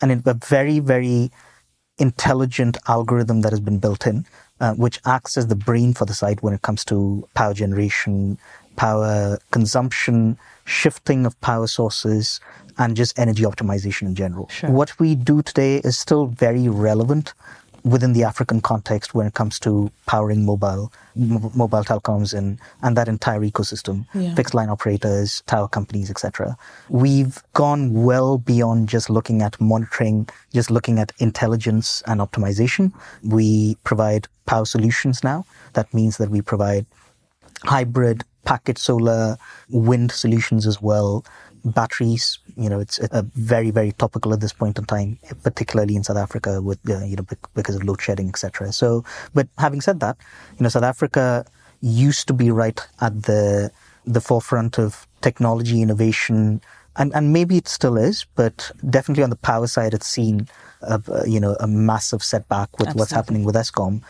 an, 0.00 0.22
a 0.24 0.34
very, 0.34 0.78
very 0.78 1.30
intelligent 1.98 2.78
algorithm 2.88 3.42
that 3.42 3.52
has 3.52 3.60
been 3.60 3.78
built 3.78 4.06
in, 4.06 4.24
uh, 4.60 4.72
which 4.74 5.00
acts 5.04 5.36
as 5.36 5.48
the 5.48 5.54
brain 5.54 5.92
for 5.92 6.06
the 6.06 6.14
site 6.14 6.42
when 6.42 6.54
it 6.54 6.62
comes 6.62 6.84
to 6.86 7.28
power 7.34 7.52
generation, 7.52 8.38
power 8.80 9.38
consumption, 9.50 10.38
shifting 10.64 11.26
of 11.26 11.38
power 11.42 11.66
sources, 11.66 12.40
and 12.78 12.96
just 12.96 13.18
energy 13.18 13.42
optimization 13.42 14.04
in 14.10 14.14
general. 14.14 14.48
Sure. 14.48 14.70
What 14.70 14.98
we 14.98 15.14
do 15.14 15.42
today 15.42 15.82
is 15.84 15.98
still 15.98 16.24
very 16.28 16.66
relevant 16.66 17.34
within 17.84 18.14
the 18.14 18.24
African 18.24 18.62
context 18.62 19.14
when 19.14 19.26
it 19.26 19.34
comes 19.34 19.58
to 19.60 19.90
powering 20.06 20.46
mobile 20.46 20.90
m- 21.14 21.50
mobile 21.54 21.84
telecoms 21.90 22.32
and 22.32 22.58
and 22.82 22.96
that 22.96 23.06
entire 23.06 23.40
ecosystem, 23.40 24.06
yeah. 24.14 24.34
fixed 24.34 24.54
line 24.54 24.70
operators, 24.70 25.42
tower 25.46 25.68
companies, 25.68 26.10
etc. 26.10 26.56
We've 26.88 27.42
gone 27.52 27.82
well 28.02 28.38
beyond 28.38 28.88
just 28.88 29.10
looking 29.10 29.42
at 29.42 29.60
monitoring, 29.60 30.26
just 30.54 30.70
looking 30.70 30.98
at 30.98 31.12
intelligence 31.18 32.02
and 32.06 32.18
optimization. 32.18 32.94
We 33.22 33.76
provide 33.84 34.26
power 34.46 34.64
solutions 34.64 35.22
now. 35.22 35.44
That 35.74 35.92
means 35.92 36.16
that 36.16 36.30
we 36.30 36.40
provide 36.40 36.86
hybrid 37.64 38.24
packet 38.44 38.78
solar, 38.78 39.36
wind 39.68 40.12
solutions 40.12 40.66
as 40.66 40.80
well, 40.80 41.24
batteries. 41.64 42.38
You 42.56 42.68
know, 42.68 42.80
it's 42.80 42.98
a 42.98 43.22
very, 43.34 43.70
very 43.70 43.92
topical 43.92 44.32
at 44.32 44.40
this 44.40 44.52
point 44.52 44.78
in 44.78 44.84
time, 44.84 45.18
particularly 45.42 45.96
in 45.96 46.04
South 46.04 46.16
Africa 46.16 46.60
with, 46.60 46.78
uh, 46.88 47.04
you 47.04 47.16
know, 47.16 47.26
because 47.54 47.76
of 47.76 47.84
load 47.84 48.00
shedding, 48.00 48.28
etc. 48.28 48.72
So, 48.72 49.04
but 49.34 49.48
having 49.58 49.80
said 49.80 50.00
that, 50.00 50.16
you 50.58 50.62
know, 50.62 50.68
South 50.68 50.82
Africa 50.84 51.44
used 51.80 52.26
to 52.28 52.34
be 52.34 52.50
right 52.50 52.80
at 53.00 53.22
the, 53.22 53.70
the 54.04 54.20
forefront 54.20 54.78
of 54.78 55.06
technology 55.20 55.82
innovation, 55.82 56.60
and, 56.96 57.14
and 57.14 57.32
maybe 57.32 57.56
it 57.56 57.68
still 57.68 57.96
is, 57.96 58.26
but 58.34 58.70
definitely 58.88 59.22
on 59.22 59.30
the 59.30 59.36
power 59.36 59.66
side, 59.66 59.94
it's 59.94 60.06
seen, 60.06 60.48
a, 60.82 61.00
you 61.26 61.40
know, 61.40 61.56
a 61.60 61.66
massive 61.66 62.22
setback 62.22 62.70
with 62.78 62.88
Absolutely. 62.88 62.98
what's 62.98 63.12
happening 63.12 63.44
with 63.44 63.54
Eskom. 63.54 64.02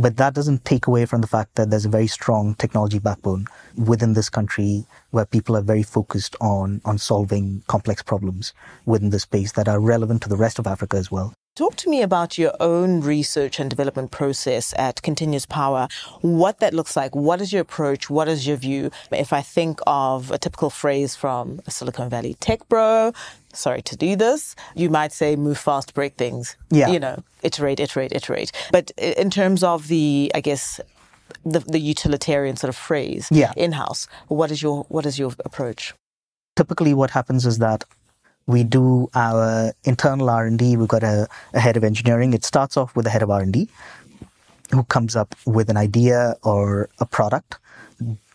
But 0.00 0.16
that 0.18 0.32
doesn't 0.32 0.64
take 0.64 0.86
away 0.86 1.06
from 1.06 1.22
the 1.22 1.26
fact 1.26 1.56
that 1.56 1.70
there's 1.70 1.84
a 1.84 1.88
very 1.88 2.06
strong 2.06 2.54
technology 2.54 3.00
backbone 3.00 3.46
within 3.76 4.12
this 4.12 4.30
country 4.30 4.86
where 5.10 5.26
people 5.26 5.56
are 5.56 5.60
very 5.60 5.82
focused 5.82 6.36
on, 6.40 6.80
on 6.84 6.98
solving 6.98 7.64
complex 7.66 8.00
problems 8.00 8.52
within 8.86 9.10
the 9.10 9.18
space 9.18 9.50
that 9.52 9.66
are 9.66 9.80
relevant 9.80 10.22
to 10.22 10.28
the 10.28 10.36
rest 10.36 10.60
of 10.60 10.68
Africa 10.68 10.96
as 10.98 11.10
well. 11.10 11.34
Talk 11.58 11.74
to 11.78 11.90
me 11.90 12.02
about 12.02 12.38
your 12.38 12.52
own 12.60 13.00
research 13.00 13.58
and 13.58 13.68
development 13.68 14.12
process 14.12 14.72
at 14.78 15.02
Continuous 15.02 15.44
Power, 15.44 15.88
what 16.20 16.60
that 16.60 16.72
looks 16.72 16.94
like. 16.94 17.16
What 17.16 17.40
is 17.40 17.52
your 17.52 17.62
approach? 17.62 18.08
What 18.08 18.28
is 18.28 18.46
your 18.46 18.56
view? 18.56 18.92
If 19.10 19.32
I 19.32 19.42
think 19.42 19.80
of 19.84 20.30
a 20.30 20.38
typical 20.38 20.70
phrase 20.70 21.16
from 21.16 21.60
a 21.66 21.72
Silicon 21.72 22.10
Valley 22.10 22.34
tech 22.34 22.68
bro, 22.68 23.12
sorry 23.52 23.82
to 23.82 23.96
do 23.96 24.14
this, 24.14 24.54
you 24.76 24.88
might 24.88 25.10
say 25.12 25.34
move 25.34 25.58
fast, 25.58 25.94
break 25.94 26.14
things. 26.14 26.56
Yeah. 26.70 26.90
You 26.90 27.00
know, 27.00 27.24
iterate, 27.42 27.80
iterate, 27.80 28.12
iterate. 28.12 28.52
But 28.70 28.92
in 28.96 29.28
terms 29.28 29.64
of 29.64 29.88
the, 29.88 30.30
I 30.36 30.40
guess, 30.40 30.80
the, 31.44 31.58
the 31.58 31.80
utilitarian 31.80 32.54
sort 32.54 32.68
of 32.68 32.76
phrase 32.76 33.26
yeah. 33.32 33.52
in-house, 33.56 34.06
what 34.28 34.52
is 34.52 34.62
your 34.62 34.84
what 34.90 35.06
is 35.06 35.18
your 35.18 35.32
approach? 35.44 35.92
Typically 36.54 36.94
what 36.94 37.10
happens 37.10 37.44
is 37.44 37.58
that 37.58 37.82
we 38.48 38.64
do 38.64 39.08
our 39.14 39.74
internal 39.84 40.30
R&D. 40.30 40.78
We've 40.78 40.88
got 40.88 41.02
a, 41.02 41.28
a 41.52 41.60
head 41.60 41.76
of 41.76 41.84
engineering. 41.84 42.32
It 42.32 42.44
starts 42.44 42.78
off 42.78 42.96
with 42.96 43.06
a 43.06 43.10
head 43.10 43.22
of 43.22 43.30
R&D 43.30 43.68
who 44.70 44.84
comes 44.84 45.14
up 45.14 45.34
with 45.46 45.68
an 45.68 45.76
idea 45.76 46.34
or 46.42 46.88
a 46.98 47.04
product, 47.04 47.58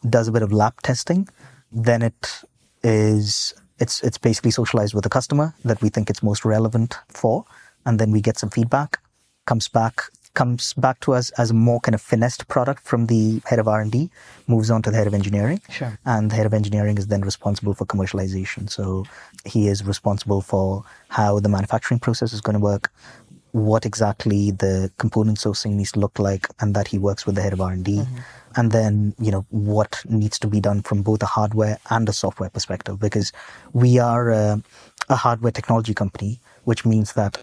does 0.08 0.28
a 0.28 0.32
bit 0.32 0.44
of 0.44 0.54
lab 0.54 0.80
testing. 0.84 1.28
Then 1.72 2.04
it 2.04 2.42
is 2.84 3.54
it's 3.80 4.04
it's 4.04 4.20
basically 4.20 4.52
socialized 4.52 4.94
with 4.94 5.04
the 5.04 5.10
customer 5.10 5.56
that 5.66 5.82
we 5.82 5.90
think 5.90 6.10
it's 6.10 6.22
most 6.22 6.46
relevant 6.46 6.98
for, 7.08 7.46
and 7.86 8.00
then 8.00 8.12
we 8.12 8.22
get 8.22 8.38
some 8.38 8.52
feedback. 8.52 9.00
Comes 9.46 9.68
back 9.68 10.04
comes 10.34 10.74
back 10.74 11.00
to 11.02 11.14
us 11.14 11.30
as 11.32 11.52
a 11.52 11.54
more 11.54 11.80
kind 11.80 11.94
of 11.94 12.02
finessed 12.02 12.48
product 12.48 12.84
from 12.84 13.08
the 13.08 13.42
head 13.46 13.60
of 13.60 13.68
R&D, 13.68 14.10
moves 14.48 14.72
on 14.72 14.82
to 14.82 14.92
the 14.92 14.98
head 14.98 15.08
of 15.08 15.14
engineering. 15.14 15.62
Sure. 15.70 15.98
And 16.06 16.32
the 16.32 16.36
head 16.36 16.46
of 16.46 16.54
engineering 16.54 16.98
is 16.98 17.08
then 17.08 17.22
responsible 17.22 17.74
for 17.74 17.86
commercialization. 17.86 18.70
So 18.70 19.06
he 19.46 19.68
is 19.68 19.84
responsible 19.84 20.42
for 20.42 20.84
how 21.10 21.40
the 21.40 21.50
manufacturing 21.50 22.00
process 22.00 22.34
is 22.34 22.42
going 22.42 22.56
to 22.56 22.60
work, 22.60 22.92
what 23.52 23.86
exactly 23.86 24.50
the 24.50 24.92
component 24.98 25.38
sourcing 25.38 25.74
needs 25.74 25.92
to 25.92 26.00
look 26.00 26.18
like, 26.18 26.48
and 26.60 26.76
that 26.76 26.88
he 26.88 26.98
works 26.98 27.26
with 27.26 27.36
the 27.36 27.42
head 27.42 27.54
of 27.54 27.62
R&D. 27.62 27.98
Mm-hmm. 27.98 28.18
And 28.56 28.72
then, 28.72 29.16
you 29.20 29.32
know, 29.32 29.46
what 29.50 30.04
needs 30.08 30.38
to 30.40 30.48
be 30.48 30.60
done 30.60 30.84
from 30.84 31.02
both 31.02 31.24
a 31.24 31.28
hardware 31.28 31.78
and 31.90 32.08
a 32.08 32.14
software 32.14 32.50
perspective, 32.50 33.00
because 33.00 33.32
we 33.74 33.98
are 33.98 34.30
a, 34.30 34.62
a 35.14 35.16
hardware 35.26 35.52
technology 35.60 35.94
company, 35.94 36.40
which 36.70 36.82
means 36.86 37.14
that 37.14 37.34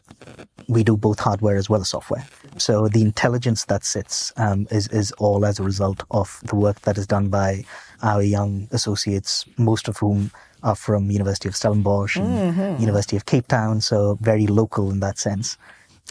we 0.74 0.83
do 0.90 0.96
both 0.96 1.18
hardware 1.28 1.56
as 1.62 1.68
well 1.70 1.80
as 1.80 1.88
software. 1.88 2.24
So 2.66 2.88
the 2.96 3.02
intelligence 3.11 3.64
that 3.66 3.83
sits 3.85 4.33
um, 4.44 4.66
is 4.70 4.85
is 5.00 5.12
all 5.24 5.40
as 5.50 5.59
a 5.59 5.62
result 5.72 6.00
of 6.11 6.26
the 6.50 6.56
work 6.64 6.78
that 6.87 6.98
is 6.98 7.06
done 7.06 7.28
by 7.40 7.64
our 8.02 8.22
young 8.37 8.68
associates, 8.78 9.33
most 9.56 9.88
of 9.88 9.96
whom 10.02 10.30
are 10.62 10.78
from 10.87 11.11
University 11.11 11.48
of 11.48 11.54
Stellenbosch 11.56 12.16
and 12.16 12.80
University 12.80 13.16
of 13.16 13.24
Cape 13.24 13.48
Town, 13.48 13.80
so 13.80 14.18
very 14.20 14.46
local 14.61 14.90
in 14.90 15.00
that 15.00 15.18
sense. 15.18 15.56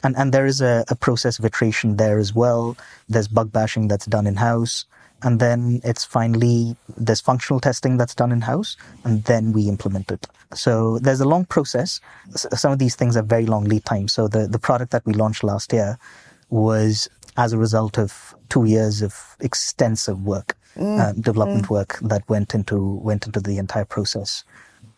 And 0.04 0.15
and 0.19 0.34
there 0.34 0.48
is 0.48 0.62
a, 0.62 0.84
a 0.88 0.95
process 0.95 1.39
of 1.39 1.45
iteration 1.45 1.98
there 1.98 2.19
as 2.19 2.32
well. 2.41 2.76
There's 3.12 3.28
bug 3.28 3.52
bashing 3.52 3.89
that's 3.89 4.08
done 4.15 4.28
in 4.32 4.38
house. 4.38 4.86
And 5.22 5.39
then 5.39 5.82
it's 5.84 6.06
finally, 6.06 6.78
there's 7.06 7.19
functional 7.19 7.60
testing 7.60 7.98
that's 7.98 8.15
done 8.15 8.32
in 8.32 8.41
house, 8.41 8.78
and 9.04 9.15
then 9.26 9.52
we 9.52 9.67
implement 9.67 10.12
it. 10.15 10.24
So 10.53 10.97
there's 10.99 11.21
a 11.21 11.27
long 11.27 11.45
process. 11.45 12.01
Some 12.35 12.71
of 12.71 12.79
these 12.79 12.95
things 12.95 13.15
have 13.15 13.27
very 13.27 13.45
long 13.45 13.65
lead 13.65 13.85
times. 13.85 14.13
So 14.13 14.27
the, 14.27 14.47
the 14.47 14.59
product 14.59 14.91
that 14.91 15.05
we 15.05 15.13
launched 15.13 15.43
last 15.43 15.71
year 15.71 15.97
was 16.49 17.07
as 17.38 17.53
a 17.53 17.57
result 17.57 17.97
of 17.97 18.35
two 18.49 18.65
years 18.65 19.01
of 19.01 19.35
extensive 19.39 20.23
work, 20.23 20.57
uh, 20.79 21.13
development 21.13 21.69
work 21.69 21.99
that 22.01 22.27
went 22.27 22.55
into 22.55 22.95
went 22.95 23.25
into 23.25 23.39
the 23.39 23.57
entire 23.57 23.85
process. 23.85 24.43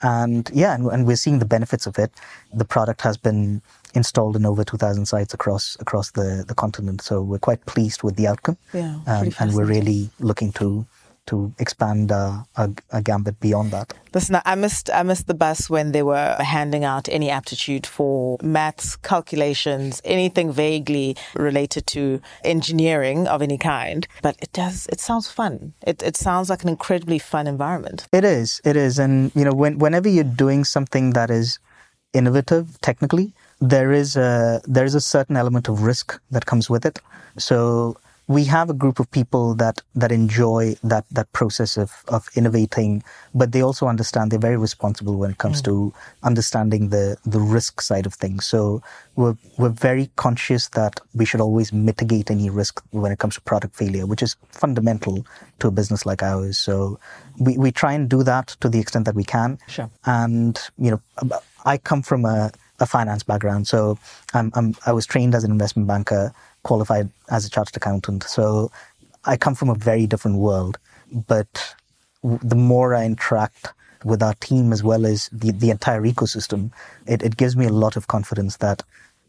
And 0.02 0.50
yeah, 0.54 0.74
and, 0.74 0.88
and 0.88 1.06
we're 1.06 1.16
seeing 1.16 1.40
the 1.40 1.46
benefits 1.46 1.86
of 1.86 2.00
it. 2.00 2.12
The 2.54 2.66
product 2.66 3.02
has 3.02 3.18
been 3.18 3.62
installed 3.94 4.36
in 4.36 4.46
over 4.46 4.64
2,000 4.64 5.06
sites 5.06 5.34
across 5.34 5.78
across 5.80 6.12
the, 6.12 6.44
the 6.48 6.56
continent. 6.56 7.02
So 7.02 7.22
we're 7.22 7.40
quite 7.40 7.66
pleased 7.66 8.04
with 8.04 8.16
the 8.16 8.28
outcome. 8.28 8.58
Yeah, 8.74 9.00
um, 9.06 9.32
and 9.40 9.54
we're 9.54 9.66
really 9.66 10.10
looking 10.20 10.52
to 10.54 10.86
to 11.28 11.54
expand 11.60 12.12
uh, 12.12 12.44
our, 12.58 12.70
our 12.92 13.02
gambit 13.02 13.40
beyond 13.40 13.72
that. 13.72 13.94
Listen, 14.14 14.42
I 14.44 14.56
missed 14.56 14.90
I 14.90 15.04
missed 15.04 15.28
the 15.28 15.34
bus 15.34 15.70
when 15.70 15.92
they 15.92 16.04
were 16.04 16.36
handing 16.40 16.84
out 16.84 17.08
any 17.10 17.30
aptitude 17.30 17.86
for 17.86 18.38
maths, 18.42 18.96
calculations, 18.98 20.02
anything 20.04 20.52
vaguely 20.52 21.16
related 21.36 21.88
to 21.88 22.22
engineering 22.44 23.28
of 23.28 23.42
any 23.42 23.58
kind. 23.58 24.08
But 24.22 24.36
it 24.42 24.52
does 24.52 24.88
it 24.88 25.00
sounds 25.00 25.30
fun. 25.30 25.74
It 25.86 26.04
it 26.04 26.18
sounds 26.18 26.50
like 26.50 26.64
an 26.64 26.70
incredibly 26.70 27.20
fun 27.20 27.48
environment. 27.48 28.08
It 28.12 28.24
is. 28.24 28.62
It 28.66 28.76
is. 28.76 29.00
And, 29.00 29.32
you 29.36 29.46
know, 29.46 29.54
when, 29.54 29.78
whenever 29.80 30.10
you're 30.10 30.24
doing 30.24 30.64
something 30.66 31.14
that 31.14 31.30
is 31.30 31.60
innovative 32.14 32.80
technically, 32.82 33.34
there 33.62 33.92
is 33.92 34.18
a, 34.18 34.62
there 34.66 34.86
is 34.86 34.96
a 34.96 35.02
certain 35.02 35.38
element 35.38 35.70
of 35.70 35.84
risk 35.84 36.20
that 36.32 36.46
comes 36.46 36.70
with 36.70 36.86
it. 36.86 37.00
So 37.38 37.96
we 38.28 38.46
have 38.46 38.70
a 38.70 38.74
group 38.74 39.00
of 39.00 39.10
people 39.12 39.56
that, 39.56 39.82
that 39.96 40.12
enjoy 40.12 40.76
that, 40.84 41.06
that 41.12 41.32
process 41.34 41.76
of, 41.76 41.92
of 42.08 42.30
innovating, 42.36 43.04
but 43.36 43.52
they 43.52 43.62
also 43.62 43.88
understand 43.88 44.32
they're 44.32 44.40
very 44.40 44.58
responsible 44.58 45.18
when 45.18 45.32
it 45.32 45.38
comes 45.38 45.62
mm. 45.62 45.66
to 45.66 45.94
understanding 46.24 46.90
the, 46.90 47.18
the 47.26 47.40
risk 47.40 47.82
side 47.82 48.06
of 48.06 48.14
things. 48.14 48.46
So 48.46 48.82
we're, 49.16 49.36
we're 49.58 49.70
very 49.70 50.10
conscious 50.16 50.70
that 50.70 51.00
we 51.14 51.26
should 51.26 51.42
always 51.42 51.74
mitigate 51.74 52.32
any 52.32 52.50
risk 52.50 52.82
when 52.92 53.12
it 53.12 53.20
comes 53.20 53.36
to 53.36 53.42
product 53.42 53.76
failure, 53.76 54.06
which 54.06 54.24
is 54.24 54.36
fundamental 54.50 55.26
to 55.60 55.68
a 55.68 55.72
business 55.72 56.06
like 56.06 56.24
ours. 56.24 56.58
So 56.58 57.00
we, 57.40 57.58
we 57.58 57.72
try 57.72 57.94
and 57.94 58.10
do 58.10 58.24
that 58.24 58.56
to 58.62 58.70
the 58.70 58.80
extent 58.80 59.06
that 59.06 59.16
we 59.16 59.24
can. 59.24 59.60
Sure. 59.68 59.90
And, 60.06 60.60
you 60.78 60.92
know, 60.92 61.42
I 61.66 61.78
come 61.78 62.02
from 62.02 62.26
a, 62.26 62.52
a 62.80 62.86
finance 62.86 63.24
background. 63.24 63.68
So 63.68 63.98
I'm, 64.34 64.52
I'm, 64.56 64.76
I 64.86 64.92
was 64.92 65.06
trained 65.06 65.36
as 65.36 65.44
an 65.44 65.52
investment 65.52 65.88
banker, 65.88 66.34
qualified 66.64 67.10
as 67.30 67.46
a 67.46 67.50
chartered 67.50 67.76
accountant. 67.78 68.24
So 68.24 68.72
I 69.26 69.38
come 69.38 69.56
from 69.56 69.70
a 69.70 69.76
very 69.76 70.08
different 70.08 70.38
world. 70.38 70.78
But 71.12 71.76
the 72.24 72.56
more 72.56 72.96
I 72.96 73.06
interact 73.06 73.68
with 74.04 74.24
our 74.24 74.34
team 74.36 74.72
as 74.74 74.84
well 74.84 75.06
as 75.06 75.30
the, 75.32 75.52
the 75.52 75.70
entire 75.70 76.02
ecosystem, 76.02 76.72
it, 77.06 77.22
it 77.22 77.38
gives 77.38 77.56
me 77.56 77.66
a 77.66 77.70
lot 77.74 77.96
of 77.96 78.08
confidence 78.08 78.58
that 78.58 78.84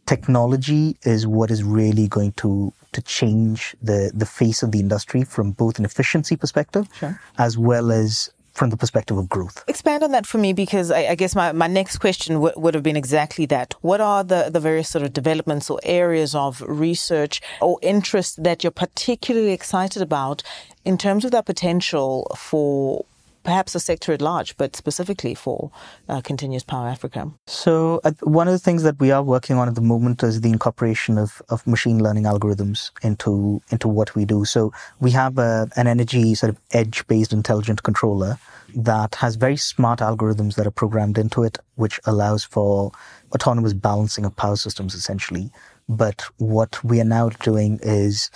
technology 0.06 0.96
is 1.04 1.26
what 1.26 1.50
is 1.50 1.62
really 1.62 2.08
going 2.08 2.32
to 2.32 2.72
to 2.92 3.00
change 3.02 3.76
the 3.80 4.10
the 4.12 4.26
face 4.26 4.62
of 4.62 4.72
the 4.72 4.80
industry 4.80 5.22
from 5.22 5.52
both 5.52 5.78
an 5.78 5.84
efficiency 5.84 6.36
perspective 6.36 6.88
Sure. 6.98 7.20
as 7.38 7.56
well 7.56 7.92
as 7.92 8.28
from 8.52 8.70
the 8.70 8.76
perspective 8.76 9.16
of 9.16 9.28
growth. 9.28 9.64
Expand 9.66 10.02
on 10.02 10.12
that 10.12 10.26
for 10.26 10.38
me 10.38 10.52
because 10.52 10.90
I, 10.90 11.08
I 11.08 11.14
guess 11.14 11.34
my, 11.34 11.52
my 11.52 11.66
next 11.66 11.98
question 11.98 12.34
w- 12.34 12.54
would 12.56 12.74
have 12.74 12.82
been 12.82 12.96
exactly 12.96 13.46
that. 13.46 13.74
What 13.80 14.00
are 14.00 14.22
the, 14.22 14.50
the 14.52 14.60
various 14.60 14.88
sort 14.88 15.04
of 15.04 15.12
developments 15.12 15.70
or 15.70 15.80
areas 15.82 16.34
of 16.34 16.62
research 16.66 17.40
or 17.60 17.78
interest 17.82 18.42
that 18.42 18.62
you're 18.62 18.70
particularly 18.70 19.52
excited 19.52 20.02
about 20.02 20.42
in 20.84 20.98
terms 20.98 21.24
of 21.24 21.30
that 21.30 21.46
potential 21.46 22.30
for 22.36 23.04
perhaps 23.42 23.72
the 23.72 23.80
sector 23.80 24.12
at 24.12 24.22
large, 24.22 24.56
but 24.56 24.76
specifically 24.76 25.34
for 25.34 25.70
uh, 26.08 26.20
Continuous 26.20 26.62
Power 26.62 26.88
Africa? 26.88 27.30
So 27.46 28.00
uh, 28.04 28.12
one 28.22 28.48
of 28.48 28.52
the 28.52 28.58
things 28.58 28.82
that 28.82 28.98
we 29.00 29.10
are 29.10 29.22
working 29.22 29.56
on 29.56 29.68
at 29.68 29.74
the 29.74 29.80
moment 29.80 30.22
is 30.22 30.40
the 30.40 30.50
incorporation 30.50 31.18
of, 31.18 31.42
of 31.48 31.66
machine 31.66 32.02
learning 32.02 32.24
algorithms 32.24 32.90
into 33.02 33.60
into 33.70 33.88
what 33.88 34.14
we 34.14 34.24
do. 34.24 34.44
So 34.44 34.72
we 35.00 35.10
have 35.12 35.38
a, 35.38 35.68
an 35.76 35.86
energy 35.86 36.34
sort 36.34 36.50
of 36.50 36.58
edge 36.72 37.06
based 37.06 37.32
intelligent 37.32 37.82
controller 37.82 38.38
that 38.74 39.14
has 39.16 39.36
very 39.36 39.56
smart 39.56 40.00
algorithms 40.00 40.54
that 40.54 40.66
are 40.66 40.70
programmed 40.70 41.18
into 41.18 41.42
it, 41.42 41.58
which 41.74 42.00
allows 42.04 42.44
for 42.44 42.92
autonomous 43.34 43.72
balancing 43.72 44.24
of 44.24 44.34
power 44.36 44.56
systems 44.56 44.94
essentially. 44.94 45.50
But 45.88 46.22
what 46.38 46.82
we 46.84 47.00
are 47.00 47.04
now 47.04 47.28
doing 47.30 47.78
is 47.82 48.30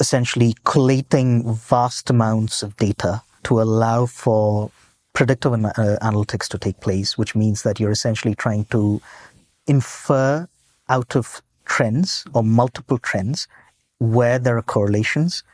essentially 0.00 0.54
collating 0.64 1.54
vast 1.54 2.10
amounts 2.10 2.62
of 2.62 2.76
data 2.76 3.22
to 3.46 3.60
allow 3.60 4.06
for 4.06 4.70
predictive 5.12 5.52
an- 5.52 5.66
uh, 5.66 5.96
analytics 6.02 6.48
to 6.48 6.58
take 6.58 6.80
place, 6.80 7.16
which 7.16 7.36
means 7.36 7.62
that 7.62 7.78
you're 7.78 7.92
essentially 7.92 8.34
trying 8.34 8.64
to 8.66 9.00
infer 9.68 10.48
out 10.88 11.14
of 11.14 11.40
trends 11.64 12.24
or 12.34 12.42
multiple 12.42 12.98
trends 12.98 13.46
where 13.98 14.40
there 14.40 14.56
are 14.58 14.62
correlations, 14.62 15.44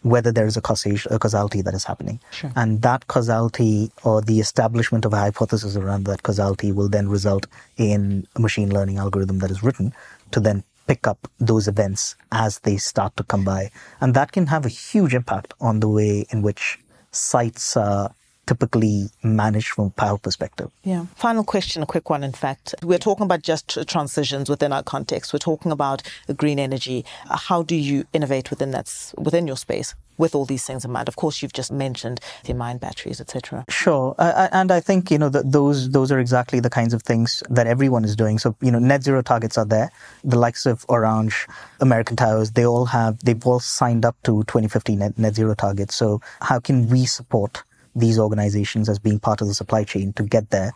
whether 0.00 0.32
there 0.32 0.46
is 0.46 0.56
a, 0.56 0.62
causation, 0.62 1.12
a 1.12 1.18
causality 1.18 1.60
that 1.60 1.74
is 1.74 1.84
happening. 1.84 2.18
Sure. 2.30 2.50
And 2.56 2.80
that 2.82 3.06
causality 3.06 3.92
or 4.02 4.22
the 4.22 4.40
establishment 4.40 5.04
of 5.04 5.12
a 5.12 5.18
hypothesis 5.18 5.76
around 5.76 6.04
that 6.06 6.22
causality 6.22 6.72
will 6.72 6.88
then 6.88 7.08
result 7.08 7.46
in 7.76 8.26
a 8.34 8.40
machine 8.40 8.72
learning 8.72 8.96
algorithm 8.96 9.40
that 9.40 9.50
is 9.50 9.62
written 9.62 9.92
to 10.30 10.40
then 10.40 10.64
pick 10.86 11.06
up 11.06 11.28
those 11.38 11.68
events 11.68 12.16
as 12.32 12.58
they 12.60 12.76
start 12.76 13.16
to 13.16 13.24
come 13.24 13.44
by. 13.44 13.70
And 14.00 14.14
that 14.14 14.32
can 14.32 14.46
have 14.46 14.66
a 14.66 14.70
huge 14.70 15.14
impact 15.14 15.54
on 15.60 15.80
the 15.80 15.88
way 15.88 16.26
in 16.30 16.42
which 16.42 16.78
sites 17.12 17.76
are 17.76 18.14
typically 18.46 19.08
managed 19.22 19.68
from 19.68 19.86
a 19.86 19.90
power 19.90 20.18
perspective. 20.18 20.70
Yeah. 20.82 21.06
Final 21.14 21.44
question, 21.44 21.82
a 21.82 21.86
quick 21.86 22.10
one, 22.10 22.24
in 22.24 22.32
fact. 22.32 22.74
We're 22.82 22.98
talking 22.98 23.24
about 23.24 23.42
just 23.42 23.78
transitions 23.86 24.50
within 24.50 24.72
our 24.72 24.82
context. 24.82 25.32
We're 25.32 25.38
talking 25.38 25.72
about 25.72 26.02
green 26.36 26.58
energy. 26.58 27.04
How 27.30 27.62
do 27.62 27.76
you 27.76 28.04
innovate 28.12 28.50
within 28.50 28.72
that, 28.72 29.12
within 29.16 29.46
your 29.46 29.56
space 29.56 29.94
with 30.18 30.34
all 30.34 30.44
these 30.44 30.64
things 30.64 30.84
in 30.84 30.90
mind? 30.90 31.08
Of 31.08 31.16
course, 31.16 31.42
you've 31.42 31.52
just 31.52 31.72
mentioned 31.72 32.20
the 32.44 32.54
ion 32.54 32.78
batteries, 32.78 33.20
etc. 33.20 33.64
Sure, 33.68 34.14
uh, 34.18 34.48
and 34.52 34.70
I 34.70 34.80
think 34.80 35.10
you 35.10 35.18
know 35.18 35.30
th 35.30 35.44
those 35.46 35.90
those 35.90 36.12
are 36.12 36.20
exactly 36.20 36.60
the 36.60 36.70
kinds 36.70 36.94
of 36.94 37.02
things 37.02 37.42
that 37.56 37.66
everyone 37.66 38.04
is 38.04 38.14
doing. 38.16 38.38
So 38.38 38.54
you 38.60 38.70
know, 38.70 38.78
net 38.78 39.02
zero 39.02 39.22
targets 39.22 39.56
are 39.58 39.64
there. 39.64 39.90
The 40.24 40.38
likes 40.38 40.66
of 40.66 40.84
Orange, 40.88 41.46
American 41.80 42.16
Towers, 42.16 42.52
they 42.52 42.66
all 42.66 42.86
have 42.86 43.18
they've 43.24 43.46
all 43.46 43.60
signed 43.60 44.04
up 44.04 44.16
to 44.24 44.42
2050 44.44 44.96
net, 44.96 45.18
net 45.18 45.34
zero 45.34 45.54
targets. 45.54 45.94
So 45.96 46.20
how 46.40 46.58
can 46.60 46.88
we 46.88 47.06
support 47.06 47.62
these 47.94 48.18
organizations 48.18 48.88
as 48.88 48.98
being 48.98 49.18
part 49.18 49.40
of 49.40 49.48
the 49.48 49.54
supply 49.54 49.84
chain 49.84 50.12
to 50.14 50.22
get 50.22 50.50
there? 50.50 50.72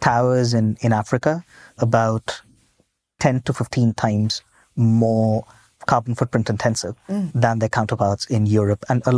Towers 0.00 0.54
in 0.54 0.76
in 0.80 0.92
Africa 0.92 1.44
about 1.78 2.40
10 3.20 3.42
to 3.42 3.52
15 3.52 3.94
times 3.94 4.42
more 4.76 5.44
carbon 5.86 6.14
footprint 6.14 6.50
intensive 6.50 6.96
mm. 7.08 7.30
than 7.34 7.58
their 7.58 7.68
counterparts 7.68 8.26
in 8.26 8.46
Europe. 8.46 8.84
And 8.88 9.02
a 9.06 9.12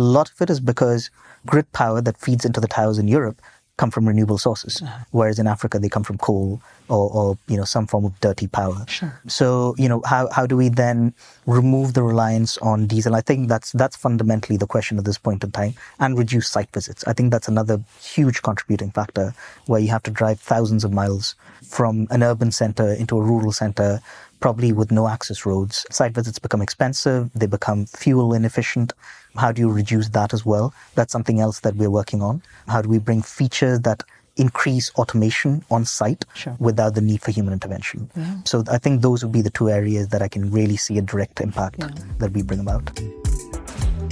lot 0.00 0.30
of 0.30 0.40
it 0.40 0.50
is 0.50 0.60
because 0.60 1.10
grid 1.46 1.70
power 1.72 2.00
that 2.00 2.18
feeds 2.18 2.44
into 2.44 2.60
the 2.60 2.68
towers 2.68 2.98
in 2.98 3.08
Europe 3.08 3.40
come 3.76 3.90
from 3.90 4.06
renewable 4.06 4.38
sources, 4.38 4.82
uh-huh. 4.82 5.04
whereas 5.10 5.38
in 5.38 5.46
Africa 5.46 5.78
they 5.78 5.88
come 5.88 6.04
from 6.04 6.18
coal 6.18 6.62
or, 6.88 7.10
or, 7.10 7.38
you 7.48 7.56
know 7.56 7.64
some 7.64 7.86
form 7.86 8.04
of 8.04 8.18
dirty 8.20 8.46
power. 8.46 8.84
Sure. 8.88 9.20
So 9.26 9.74
you 9.78 9.88
know 9.88 10.02
how 10.04 10.28
how 10.30 10.46
do 10.46 10.56
we 10.56 10.68
then 10.68 11.14
remove 11.46 11.94
the 11.94 12.02
reliance 12.02 12.56
on 12.58 12.86
diesel? 12.86 13.14
I 13.14 13.20
think 13.20 13.48
that's 13.48 13.72
that's 13.72 13.96
fundamentally 13.96 14.56
the 14.56 14.66
question 14.66 14.98
at 14.98 15.04
this 15.04 15.18
point 15.18 15.42
in 15.42 15.50
time, 15.50 15.74
and 15.98 16.16
reduce 16.16 16.48
site 16.48 16.70
visits. 16.72 17.04
I 17.06 17.12
think 17.12 17.32
that's 17.32 17.48
another 17.48 17.82
huge 18.00 18.42
contributing 18.42 18.90
factor 18.90 19.34
where 19.66 19.80
you 19.80 19.88
have 19.88 20.02
to 20.04 20.10
drive 20.10 20.40
thousands 20.40 20.84
of 20.84 20.92
miles 20.92 21.34
from 21.62 22.06
an 22.10 22.22
urban 22.22 22.52
center 22.52 22.92
into 22.92 23.16
a 23.16 23.22
rural 23.22 23.50
center 23.50 24.00
probably 24.40 24.72
with 24.72 24.90
no 24.90 25.08
access 25.08 25.46
roads. 25.46 25.86
Site 25.90 26.12
visits 26.12 26.38
become 26.38 26.62
expensive, 26.62 27.30
they 27.34 27.46
become 27.46 27.86
fuel 27.86 28.34
inefficient. 28.34 28.92
How 29.36 29.52
do 29.52 29.60
you 29.60 29.70
reduce 29.70 30.08
that 30.10 30.32
as 30.32 30.46
well? 30.46 30.72
That's 30.94 31.12
something 31.12 31.40
else 31.40 31.60
that 31.60 31.74
we're 31.76 31.90
working 31.90 32.22
on. 32.22 32.42
How 32.68 32.82
do 32.82 32.88
we 32.88 32.98
bring 32.98 33.22
features 33.22 33.80
that 33.80 34.02
increase 34.36 34.90
automation 34.96 35.64
on 35.70 35.84
site 35.84 36.24
sure. 36.34 36.56
without 36.58 36.94
the 36.94 37.00
need 37.00 37.22
for 37.22 37.30
human 37.30 37.52
intervention? 37.52 38.10
Yeah. 38.16 38.36
So 38.44 38.64
I 38.70 38.78
think 38.78 39.02
those 39.02 39.24
would 39.24 39.32
be 39.32 39.42
the 39.42 39.50
two 39.50 39.70
areas 39.70 40.08
that 40.08 40.22
I 40.22 40.28
can 40.28 40.50
really 40.50 40.76
see 40.76 40.98
a 40.98 41.02
direct 41.02 41.40
impact 41.40 41.76
yeah. 41.78 41.90
that 42.18 42.32
we 42.32 42.42
bring 42.42 42.60
about. 42.60 42.98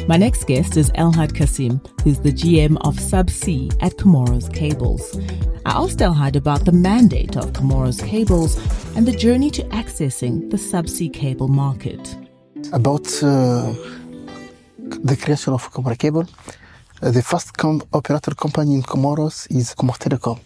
My 0.08 0.16
next 0.16 0.48
guest 0.48 0.76
is 0.76 0.90
Elhad 0.92 1.32
Kasim, 1.32 1.80
who's 2.02 2.18
the 2.18 2.32
GM 2.32 2.76
of 2.84 2.96
Subsea 2.96 3.72
at 3.80 3.92
Comoros 3.98 4.52
Cables. 4.52 5.16
I 5.64 5.70
asked 5.80 5.98
Elhad 5.98 6.34
about 6.34 6.64
the 6.64 6.72
mandate 6.72 7.36
of 7.36 7.52
Comoros 7.52 8.04
Cables 8.04 8.58
and 8.96 9.06
the 9.06 9.12
journey 9.12 9.48
to 9.52 9.62
accessing 9.64 10.50
the 10.50 10.56
subsea 10.56 11.12
cable 11.12 11.46
market. 11.46 12.16
About 12.72 13.06
uh, 13.22 13.72
the 14.78 15.16
creation 15.16 15.52
of 15.52 15.70
Comoros 15.70 15.98
Cable, 15.98 16.26
uh, 17.00 17.10
the 17.12 17.22
first 17.22 17.56
com- 17.56 17.82
operator 17.92 18.34
company 18.34 18.74
in 18.74 18.82
Comoros 18.82 19.46
is 19.56 19.72
Comores 19.72 19.98
Telecom. 19.98 20.40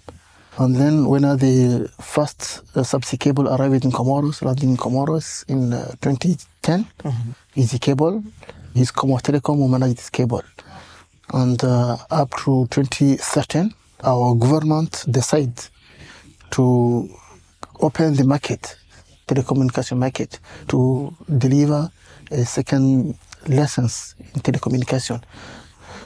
And 0.58 0.76
then 0.76 1.06
when 1.06 1.24
uh, 1.24 1.34
the 1.36 1.90
first 1.98 2.62
uh, 2.74 2.80
subsea 2.80 3.18
cable 3.18 3.48
arrived 3.48 3.86
in 3.86 3.90
Comoros, 3.90 4.42
landing 4.42 4.70
in 4.70 4.76
Comoros 4.76 5.44
in 5.48 5.70
2010, 6.02 6.84
mm-hmm. 6.84 7.30
EASSy 7.56 7.80
Cable, 7.80 8.22
is 8.76 8.90
Comores 8.90 9.22
Telecom 9.22 9.56
who 9.56 9.68
managed 9.68 9.98
this 9.98 10.10
cable. 10.10 10.42
And 11.32 11.62
uh, 11.64 11.96
up 12.10 12.30
to 12.44 12.66
2013, 12.70 13.72
our 14.04 14.34
government 14.34 15.04
decided 15.10 15.58
to 16.52 17.08
open 17.80 18.14
the 18.14 18.24
market, 18.24 18.76
telecommunication 19.26 19.98
market, 19.98 20.38
to 20.68 21.14
deliver 21.38 21.90
a 22.30 22.44
second 22.44 23.16
license 23.48 24.14
in 24.18 24.40
telecommunication. 24.40 25.22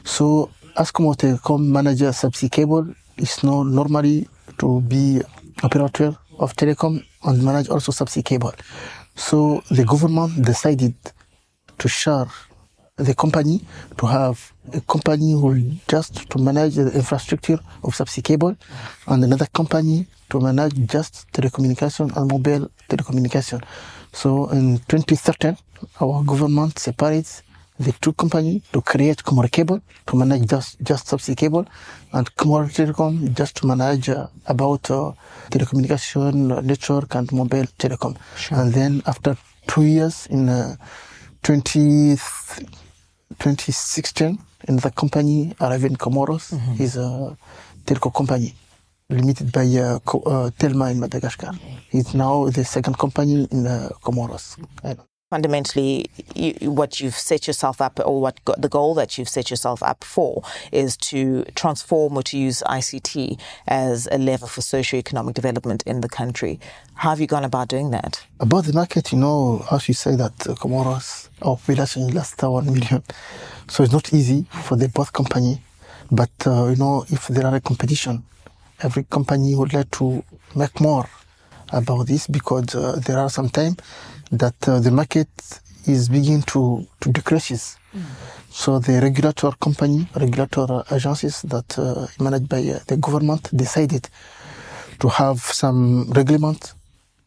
So, 0.05 0.51
as 0.77 0.91
Comores 0.91 1.17
Telecom 1.17 1.67
manager 1.67 2.09
subsea 2.11 2.51
cable, 2.51 2.95
is 3.17 3.43
now 3.43 3.63
normally 3.63 4.29
to 4.59 4.81
be 4.83 5.21
operator 5.63 6.17
of 6.39 6.55
telecom 6.57 7.05
and 7.25 7.43
manage 7.43 7.69
also 7.69 7.93
subsea 7.93 8.25
cable. 8.25 8.55
So 9.15 9.63
the 9.71 9.85
government 9.85 10.45
decided 10.45 10.95
to 11.79 11.89
share 11.89 12.27
the 13.05 13.15
company 13.15 13.61
to 13.99 14.07
have 14.07 14.53
a 14.73 14.81
company 14.81 15.33
who 15.33 15.49
just 15.89 16.29
to 16.31 16.39
manage 16.39 16.75
the 16.75 16.93
infrastructure 16.93 17.59
of 17.83 17.95
subsea 17.95 18.23
cable 18.23 18.57
and 19.07 19.25
another 19.25 19.47
company 19.47 20.07
to 20.29 20.41
manage 20.41 20.75
just 20.87 21.27
telecommunication 21.33 22.15
and 22.17 22.31
mobile 22.31 22.71
telecommunication. 22.89 23.63
So 24.13 24.49
in 24.51 24.79
2013, 24.89 25.57
our 26.01 26.23
government 26.25 26.79
separates 26.79 27.43
the 27.79 27.93
two 28.01 28.13
companies 28.13 28.63
to 28.73 28.83
create 28.83 29.25
Comores 29.25 29.51
Cable 29.51 29.81
to 30.07 30.17
manage 30.17 30.47
just, 30.47 30.81
just 30.83 31.07
subsea 31.07 31.35
cable 31.37 31.65
and 32.13 32.37
Comores 32.37 32.75
Telecom 32.75 33.35
just 33.35 33.57
to 33.57 33.67
manage 33.67 34.11
uh, 34.11 34.27
about 34.47 34.91
uh, 34.91 35.13
telecommunication 35.51 36.63
network 36.63 37.15
and 37.15 37.33
mobile 37.33 37.65
telecom. 37.79 38.19
Sure. 38.37 38.59
And 38.59 38.75
then 38.75 39.03
after 39.07 39.37
two 39.67 39.85
years 39.85 40.27
in 40.27 40.51
uh, 40.51 40.77
20 41.43 42.17
2016 43.39 44.39
in 44.69 44.77
the 44.77 44.91
company 44.91 45.55
Aravian 45.61 45.97
Comoros 45.97 46.53
mm-hmm. 46.53 46.83
is 46.83 46.97
a 46.97 47.37
telco 47.85 48.13
company 48.13 48.55
limited 49.09 49.51
by 49.53 49.67
uh, 49.67 49.97
uh, 49.97 50.51
Telma 50.59 50.91
in 50.91 51.01
Madagascar. 51.01 51.51
It's 51.91 52.15
now 52.15 52.49
the 52.49 52.65
second 52.65 52.97
company 52.99 53.49
in 53.51 53.65
the 53.65 53.91
Comoros. 54.03 54.57
Fundamentally, 55.31 56.11
you, 56.35 56.73
what 56.73 56.99
you've 56.99 57.15
set 57.15 57.47
yourself 57.47 57.81
up, 57.81 58.01
or 58.05 58.21
what 58.21 58.41
the 58.59 58.69
goal 58.69 58.95
that 58.95 59.17
you've 59.17 59.29
set 59.29 59.49
yourself 59.49 59.81
up 59.81 60.03
for, 60.03 60.43
is 60.73 60.97
to 60.97 61.45
transform 61.55 62.17
or 62.17 62.25
to 62.25 62.37
use 62.37 62.65
ICT 62.67 63.39
as 63.69 64.09
a 64.11 64.19
lever 64.19 64.49
for 64.49 64.61
socio-economic 64.61 65.37
development 65.37 65.85
in 65.87 66.01
the 66.01 66.09
country. 66.09 66.59
How 66.95 67.11
have 67.11 67.21
you 67.21 67.29
gone 67.29 67.45
about 67.45 67.69
doing 67.69 67.93
that? 67.93 68.27
About 68.41 68.65
the 68.65 68.73
market, 68.73 69.13
you 69.13 69.19
know, 69.19 69.65
as 69.71 69.87
you 69.87 69.95
say 69.95 70.17
that 70.17 70.49
uh, 70.49 70.55
Comoros, 70.55 71.29
our 71.43 71.57
population 71.57 72.09
less 72.09 72.35
than 72.35 72.51
one 72.51 72.67
million, 72.67 73.05
so 73.69 73.85
it's 73.85 73.93
not 73.93 74.13
easy 74.13 74.47
for 74.51 74.75
the 74.75 74.89
both 74.89 75.13
company. 75.13 75.63
But 76.11 76.33
uh, 76.45 76.71
you 76.71 76.77
know, 76.77 77.05
if 77.09 77.29
there 77.29 77.47
are 77.47 77.55
a 77.55 77.61
competition, 77.61 78.25
every 78.81 79.05
company 79.05 79.55
would 79.55 79.75
like 79.75 79.93
to 79.93 80.25
make 80.57 80.81
more 80.81 81.09
about 81.73 82.09
this 82.09 82.27
because 82.27 82.75
uh, 82.75 83.01
there 83.07 83.17
are 83.17 83.31
some 83.31 83.49
time 83.49 83.77
that 84.31 84.69
uh, 84.69 84.81
the 84.81 84.91
market 84.91 85.29
is 85.87 86.09
beginning 86.09 86.43
to, 86.43 86.87
to 87.01 87.11
decrease. 87.11 87.77
Mm. 87.95 88.03
So 88.51 88.79
the 88.79 89.01
regulatory 89.01 89.57
company, 89.61 90.09
regulatory 90.15 90.83
agencies 90.91 91.43
that 91.43 91.79
uh, 91.79 92.07
managed 92.19 92.49
by 92.49 92.59
uh, 92.59 92.79
the 92.87 92.97
government 92.97 93.49
decided 93.57 94.09
to 94.99 95.09
have 95.09 95.41
some 95.41 96.11
reglement 96.13 96.75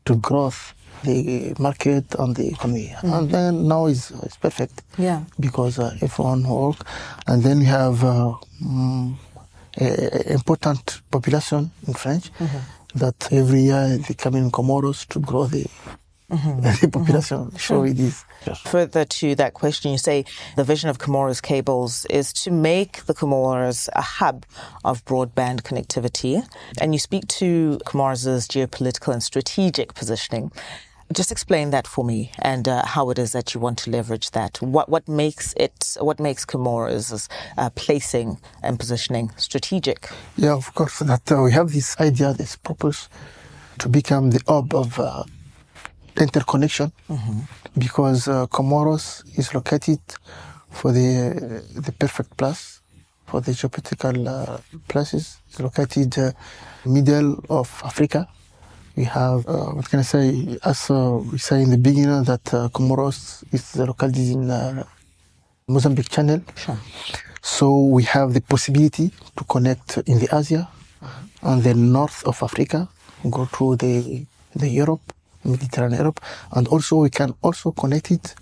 to 0.06 0.16
growth 0.16 0.74
the 1.04 1.54
market 1.60 2.16
and 2.20 2.36
the 2.36 2.48
economy. 2.48 2.94
Mm. 3.02 3.18
And 3.18 3.30
then 3.30 3.68
now 3.68 3.88
is 3.88 4.12
it's 4.24 4.38
perfect. 4.38 4.84
Yeah. 4.98 5.24
Because 5.40 5.80
uh, 5.80 5.96
everyone 6.02 6.44
work, 6.48 6.86
and 7.28 7.44
then 7.44 7.60
we 7.60 7.66
have 7.66 8.04
uh, 8.04 8.34
um, 8.64 9.20
a, 9.78 9.86
a 9.86 10.34
important 10.34 11.02
population 11.12 11.72
in 11.88 11.94
French 11.94 12.32
mm-hmm. 12.34 13.00
that 13.00 13.32
every 13.32 13.62
year 13.62 13.98
they 13.98 14.14
come 14.14 14.36
in 14.36 14.52
Comoros 14.52 15.08
to 15.08 15.20
grow 15.20 15.46
the 15.46 15.66
Mm-hmm. 16.34 16.62
the 16.82 16.88
population. 16.88 17.38
Mm-hmm. 17.38 17.58
So 17.58 17.84
it 17.84 18.00
is. 18.00 18.26
Further 18.66 19.06
to 19.06 19.36
that 19.36 19.54
question, 19.54 19.92
you 19.92 19.98
say 19.98 20.26
the 20.56 20.64
vision 20.64 20.90
of 20.90 20.98
Comoros 20.98 21.42
Cables 21.42 22.06
is 22.10 22.34
to 22.34 22.52
make 22.52 23.06
the 23.06 23.14
Comoros 23.14 23.88
a 23.94 24.02
hub 24.02 24.46
of 24.84 25.06
broadband 25.06 25.62
connectivity. 25.62 26.46
And 26.82 26.94
you 26.94 27.00
speak 27.00 27.28
to 27.40 27.80
Comoros' 27.86 28.48
geopolitical 28.48 29.14
and 29.14 29.22
strategic 29.22 29.94
positioning. 29.94 30.52
Just 31.14 31.32
explain 31.32 31.70
that 31.70 31.86
for 31.86 32.04
me 32.04 32.32
and 32.40 32.68
uh, 32.68 32.84
how 32.86 33.12
it 33.12 33.20
is 33.20 33.34
that 33.34 33.54
you 33.54 33.60
want 33.60 33.78
to 33.80 33.92
leverage 33.92 34.32
that. 34.32 34.60
What 34.62 34.90
what 34.90 35.08
makes 35.08 35.54
it? 35.56 35.96
What 36.00 36.20
makes 36.20 36.46
Comoros 36.46 37.30
uh, 37.58 37.70
placing 37.76 38.40
and 38.64 38.80
positioning 38.80 39.32
strategic? 39.38 40.10
Yeah, 40.38 40.54
of 40.54 40.74
course. 40.74 41.00
That 41.00 41.32
uh, 41.32 41.44
we 41.44 41.52
have 41.52 41.72
this 41.72 41.96
idea, 42.00 42.34
this 42.34 42.56
purpose, 42.56 43.10
to 43.80 43.90
become 43.90 44.32
the 44.32 44.42
hub 44.48 44.74
of 44.74 45.00
uh, 46.18 46.22
interconnection 46.22 46.92
mm-hmm. 47.10 47.40
because 47.78 48.28
uh, 48.28 48.48
Comoros 48.48 49.24
is 49.38 49.54
located 49.54 50.00
for 50.70 50.92
the 50.92 51.62
the 51.76 51.92
perfect 51.92 52.36
place 52.38 52.82
for 53.26 53.42
the 53.42 53.52
geopolitical 53.52 54.16
uh, 54.28 54.58
places. 54.88 55.40
It's 55.50 55.60
located 55.60 56.18
uh, 56.20 56.32
middle 56.86 57.44
of 57.50 57.68
Africa. 57.84 58.28
We 58.96 59.06
have 59.06 59.48
uh, 59.48 59.72
what 59.76 59.90
can 59.90 60.00
I 60.00 60.04
say? 60.04 60.58
As 60.64 60.90
uh, 60.92 61.20
we 61.32 61.38
say 61.40 61.62
in 61.62 61.72
the 61.72 61.78
beginning, 61.78 62.24
that 62.26 62.54
uh, 62.54 62.70
Comoros 62.70 63.44
is 63.52 63.76
located 63.76 64.18
in 64.18 64.52
uh, 64.52 64.84
Mozambique 65.68 66.10
Channel. 66.10 66.42
Sure. 66.56 66.78
So 67.42 67.86
we 67.86 68.04
have 68.04 68.34
the 68.34 68.42
possibility 68.42 69.12
to 69.38 69.44
connect 69.46 69.98
in 70.06 70.20
the 70.20 70.30
Asia 70.32 70.70
mm-hmm. 70.70 71.48
and 71.48 71.64
the 71.64 71.74
north 71.74 72.24
of 72.26 72.42
Africa, 72.44 72.88
go 73.30 73.46
through 73.46 73.78
the 73.78 74.26
the 74.56 74.70
Europe 74.70 75.02
Mediterranean 75.44 76.00
Europe, 76.00 76.20
and 76.52 76.68
also 76.68 76.98
we 76.98 77.10
can 77.10 77.34
also 77.42 77.72
connect 77.72 78.12
it 78.12 78.36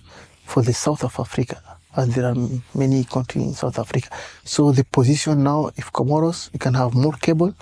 for 0.45 0.63
the 0.63 0.73
south 0.73 1.03
of 1.03 1.19
Africa, 1.19 1.61
as 1.95 2.13
there 2.15 2.25
are 2.25 2.35
many 2.73 3.03
countries 3.03 3.45
in 3.45 3.53
South 3.53 3.79
Africa. 3.79 4.09
So 4.43 4.71
the 4.71 4.83
position 4.83 5.43
now, 5.43 5.71
if 5.77 5.91
Comoros, 5.91 6.51
we 6.53 6.59
can 6.59 6.73
have 6.73 6.93
more 6.93 7.13
cable, 7.13 7.53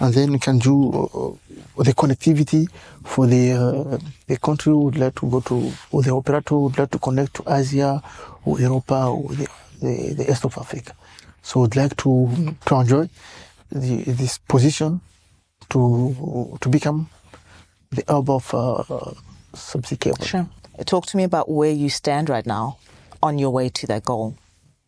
and 0.00 0.12
then 0.12 0.32
we 0.32 0.38
can 0.38 0.58
do 0.58 1.38
uh, 1.76 1.82
the 1.82 1.94
connectivity 1.94 2.68
for 3.04 3.26
the 3.26 3.52
uh, 3.52 3.98
the 4.26 4.36
country 4.38 4.72
would 4.72 4.96
like 4.96 5.14
to 5.20 5.30
go 5.30 5.40
to, 5.40 5.72
or 5.92 6.02
the 6.02 6.10
operator 6.10 6.56
would 6.56 6.78
like 6.78 6.90
to 6.90 6.98
connect 6.98 7.34
to 7.34 7.44
Asia 7.46 8.02
or 8.44 8.60
Europe 8.60 8.90
or 8.90 9.28
the, 9.28 9.48
the, 9.80 10.14
the 10.14 10.30
east 10.30 10.44
of 10.44 10.56
Africa. 10.58 10.92
So 11.42 11.60
would 11.60 11.76
like 11.76 11.96
to 11.96 12.56
to 12.66 12.74
enjoy 12.74 13.08
the, 13.70 14.02
this 14.04 14.38
position 14.38 15.00
to 15.70 16.58
to 16.60 16.68
become 16.68 17.08
the 17.90 18.04
hub 18.08 18.30
of 18.30 18.54
uh, 18.54 18.82
subsea 19.54 19.98
cable. 19.98 20.24
Sure. 20.24 20.48
Talk 20.84 21.06
to 21.06 21.16
me 21.16 21.24
about 21.24 21.48
where 21.50 21.70
you 21.70 21.88
stand 21.88 22.28
right 22.28 22.46
now 22.46 22.78
on 23.22 23.38
your 23.38 23.50
way 23.50 23.68
to 23.68 23.86
that 23.86 24.04
goal. 24.04 24.36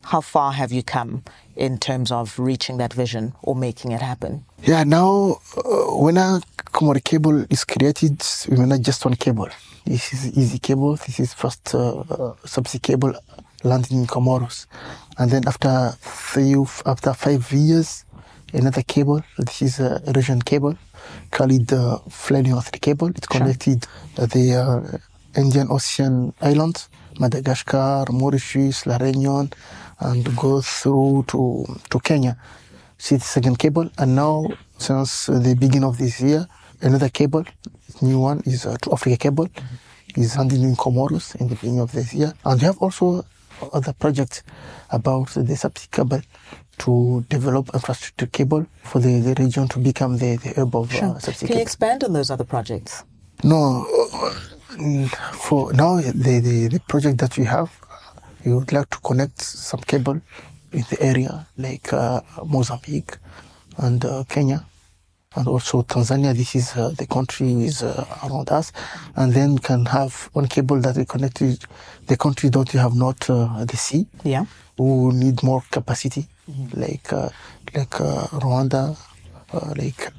How 0.04 0.20
far 0.20 0.52
have 0.52 0.72
you 0.72 0.82
come 0.82 1.24
in 1.56 1.78
terms 1.78 2.12
of 2.12 2.38
reaching 2.38 2.76
that 2.78 2.92
vision 2.92 3.32
or 3.42 3.56
making 3.56 3.92
it 3.92 4.00
happen? 4.00 4.44
Yeah, 4.62 4.84
now 4.84 5.40
uh, 5.56 5.62
when 5.96 6.16
a 6.16 6.40
Comoro 6.72 7.02
cable 7.02 7.44
is 7.50 7.64
created, 7.64 8.22
we 8.48 8.56
are 8.56 8.66
not 8.66 8.82
just 8.82 9.04
one 9.04 9.16
cable. 9.16 9.48
This 9.84 10.12
is 10.12 10.32
EASSy 10.32 10.62
cable. 10.62 10.96
This 10.96 11.20
is 11.20 11.34
first 11.34 11.74
uh, 11.74 12.00
uh, 12.00 12.34
subsea 12.44 12.82
cable 12.82 13.14
landing 13.64 14.00
in 14.00 14.06
Comoros, 14.06 14.66
and 15.18 15.30
then 15.30 15.46
after 15.46 15.92
three, 16.00 16.54
after 16.84 17.12
five 17.14 17.50
years, 17.52 18.04
another 18.56 18.82
cable. 18.82 19.22
This 19.38 19.62
is 19.62 19.80
a 19.80 20.00
region 20.14 20.40
cable 20.40 20.76
called 21.30 21.66
the 21.68 22.00
uh, 22.04 22.10
Flaring 22.10 22.58
cable. 22.80 23.08
It 23.08 23.28
connected 23.28 23.86
sure. 24.16 24.26
the 24.26 24.54
uh, 24.54 25.40
Indian 25.40 25.68
Ocean 25.70 26.32
islands, 26.40 26.88
Madagascar, 27.20 28.06
Mauritius, 28.10 28.86
La 28.86 28.98
Réunion, 28.98 29.52
and 30.00 30.36
go 30.36 30.60
through 30.60 31.24
to, 31.28 31.66
to 31.90 32.00
Kenya. 32.00 32.36
See 32.98 33.16
the 33.16 33.24
second 33.24 33.58
cable, 33.58 33.90
and 33.98 34.16
now 34.16 34.46
since 34.78 35.26
the 35.26 35.54
beginning 35.58 35.84
of 35.84 35.98
this 35.98 36.20
year, 36.20 36.46
another 36.80 37.10
cable, 37.10 37.44
new 38.00 38.18
one 38.18 38.40
is 38.46 38.64
2Africa 38.64 39.18
cable, 39.18 39.48
is 40.16 40.34
handling 40.34 40.62
in 40.62 40.76
Comoros 40.76 41.36
in 41.36 41.48
the 41.48 41.54
beginning 41.56 41.80
of 41.80 41.92
this 41.92 42.14
year, 42.14 42.32
and 42.44 42.60
we 42.60 42.64
have 42.64 42.78
also 42.78 43.24
other 43.72 43.92
projects 43.92 44.42
about 44.90 45.28
the 45.28 45.54
subsea 45.54 45.90
cable 45.90 46.22
to 46.78 47.24
develop 47.28 47.70
infrastructure 47.74 48.26
cable 48.26 48.66
for 48.82 49.00
the, 49.00 49.20
the 49.20 49.34
region 49.42 49.68
to 49.68 49.78
become 49.78 50.18
the, 50.18 50.36
the 50.36 50.52
hub 50.54 50.74
of 50.76 50.92
sure. 50.92 51.16
uh, 51.16 51.18
Can 51.20 51.56
you 51.56 51.62
expand 51.62 52.04
on 52.04 52.12
those 52.12 52.30
other 52.30 52.44
projects? 52.44 53.04
No, 53.44 53.86
uh, 54.20 55.08
for 55.32 55.72
now 55.72 55.96
the, 56.00 56.40
the, 56.40 56.68
the 56.68 56.80
project 56.88 57.18
that 57.18 57.36
we 57.38 57.44
have 57.44 57.70
we 58.44 58.54
would 58.54 58.72
like 58.72 58.88
to 58.90 58.98
connect 59.00 59.40
some 59.42 59.80
cable 59.80 60.20
in 60.72 60.84
the 60.90 61.02
area 61.02 61.46
like 61.58 61.92
uh, 61.92 62.20
Mozambique 62.44 63.18
and 63.78 64.04
uh, 64.04 64.24
Kenya 64.28 64.64
and 65.34 65.48
also 65.48 65.82
Tanzania. 65.82 66.34
This 66.34 66.54
is 66.54 66.76
uh, 66.76 66.90
the 66.96 67.06
country 67.06 67.64
is 67.64 67.82
uh, 67.82 68.06
around 68.24 68.50
us, 68.50 68.72
and 69.16 69.32
then 69.32 69.58
can 69.58 69.84
have 69.86 70.30
one 70.32 70.46
cable 70.46 70.80
that 70.80 70.96
we 70.96 71.04
connected 71.04 71.64
the 72.06 72.16
country 72.16 72.48
that 72.50 72.72
we 72.72 72.78
have 72.78 72.94
not 72.94 73.28
uh, 73.28 73.64
the 73.64 73.76
sea. 73.76 74.06
Yeah, 74.24 74.46
who 74.78 75.12
need 75.12 75.42
more 75.42 75.62
capacity. 75.70 76.26
Like 76.74 77.12
uh, 77.12 77.28
like 77.74 77.90
Rwanda, 77.90 78.96
like 79.76 80.12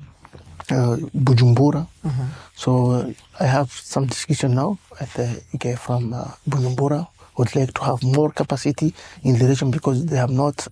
Bujumbura. 0.69 1.87
Mm-hmm. 2.05 2.25
So 2.55 3.13
I 3.39 3.45
have 3.45 3.71
some 3.71 4.05
discussion 4.07 4.55
now 4.55 4.77
at 4.99 5.09
the 5.13 5.41
UK 5.53 5.77
from 5.79 6.11
Bujumbura 6.49 7.07
would 7.37 7.55
like 7.55 7.73
to 7.73 7.83
have 7.83 8.03
more 8.03 8.31
capacity 8.31 8.93
in 9.23 9.37
the 9.37 9.47
region 9.47 9.71
because 9.71 10.05
they 10.05 10.17
have 10.17 10.31
not 10.31 10.67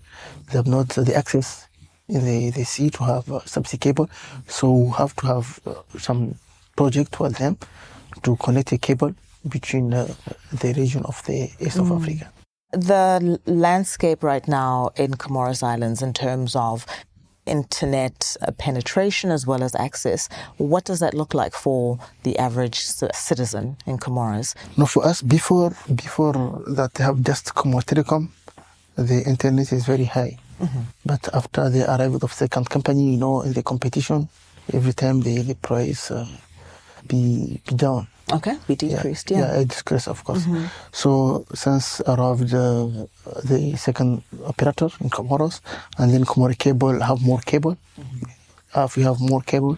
they 0.48 0.58
have 0.58 0.68
not 0.68 0.90
the 0.90 1.16
access 1.16 1.68
in 2.08 2.26
the, 2.26 2.50
the 2.52 2.64
sea 2.64 2.90
to 2.90 3.04
have 3.04 3.26
subsea 3.26 3.80
cable. 3.80 4.10
So 4.48 4.72
we 4.72 4.92
have 4.92 5.16
to 5.18 5.28
have 5.28 5.60
uh, 5.66 5.74
some 5.98 6.36
project 6.76 7.16
for 7.16 7.30
them 7.30 7.58
to 8.24 8.36
connect 8.38 8.72
a 8.74 8.78
cable 8.78 9.14
between 9.48 9.94
uh, 9.94 10.14
the 10.52 10.74
region 10.74 11.04
of 11.06 11.24
the 11.26 11.50
east 11.60 11.78
mm. 11.78 11.82
of 11.82 12.02
Africa. 12.02 12.32
The 12.72 13.40
landscape 13.46 14.24
right 14.24 14.48
now 14.48 14.92
in 14.98 15.12
Comoros 15.14 15.64
Islands, 15.64 16.02
in 16.02 16.14
terms 16.14 16.56
of 16.56 16.86
internet 17.46 18.36
penetration 18.58 19.32
as 19.32 19.46
well 19.46 19.64
as 19.64 19.76
access. 19.76 20.30
What 20.58 20.86
does 20.86 21.00
that 21.00 21.14
look 21.14 21.34
like 21.34 21.54
for 21.54 22.00
the 22.24 22.38
average 22.38 22.80
citizen 22.80 23.78
in 23.86 23.98
Comoros? 23.98 24.56
No, 24.78 24.86
for 24.86 25.06
us, 25.06 25.22
before 25.22 25.76
before 25.94 26.34
that, 26.68 26.96
they 26.96 27.04
have 27.04 27.22
just 27.22 27.56
Comores 27.56 27.86
Telecom. 27.86 28.30
The 28.96 29.24
internet 29.24 29.72
is 29.74 29.86
very 29.86 30.06
high, 30.06 30.38
mm-hmm. 30.60 30.82
but 31.06 31.28
after 31.34 31.70
the 31.70 31.84
arrival 31.94 32.20
of 32.24 32.32
second 32.32 32.70
company, 32.70 33.12
you 33.12 33.18
know, 33.18 33.42
in 33.42 33.54
the 33.54 33.62
competition, 33.62 34.30
every 34.74 34.94
time 34.94 35.22
the 35.22 35.42
the 35.42 35.56
price 35.56 36.12
uh, 36.12 36.26
be 37.08 37.62
be 37.68 37.76
down. 37.76 38.08
Okay, 38.32 38.58
we 38.68 38.76
decreased, 38.76 39.30
yeah. 39.32 39.40
Yeah, 39.40 39.54
yeah 39.54 39.62
it 39.62 39.70
decreased, 39.70 40.08
of 40.08 40.24
course. 40.24 40.46
Mm-hmm. 40.46 40.66
So 40.92 41.46
since 41.54 42.02
arrived 42.02 42.54
uh, 42.54 42.88
the 43.44 43.76
second 43.78 44.24
operator 44.46 44.90
in 45.00 45.10
Comoros, 45.10 45.62
and 45.98 46.12
then 46.12 46.26
Comoro 46.26 46.58
cable 46.58 47.00
have 47.02 47.22
more 47.22 47.40
cable. 47.40 47.78
Mm-hmm. 48.00 48.84
if 48.84 48.98
we 48.98 49.04
have 49.04 49.20
more 49.20 49.42
cable, 49.42 49.78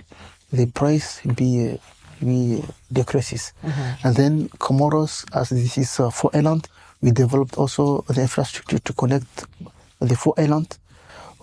the 0.52 0.66
price 0.68 1.22
be 1.36 1.78
be 2.20 2.64
decreases. 2.92 3.54
Mm-hmm. 3.64 4.08
And 4.08 4.16
then 4.16 4.50
Comoros, 4.60 5.26
as 5.36 5.50
this 5.50 5.78
is 5.78 6.00
a 6.00 6.10
four 6.10 6.32
island, 6.34 6.68
we 7.02 7.12
developed 7.12 7.58
also 7.58 8.02
the 8.08 8.22
infrastructure 8.22 8.80
to 8.80 8.94
connect 8.94 9.46
the 10.00 10.16
four 10.16 10.34
island 10.38 10.78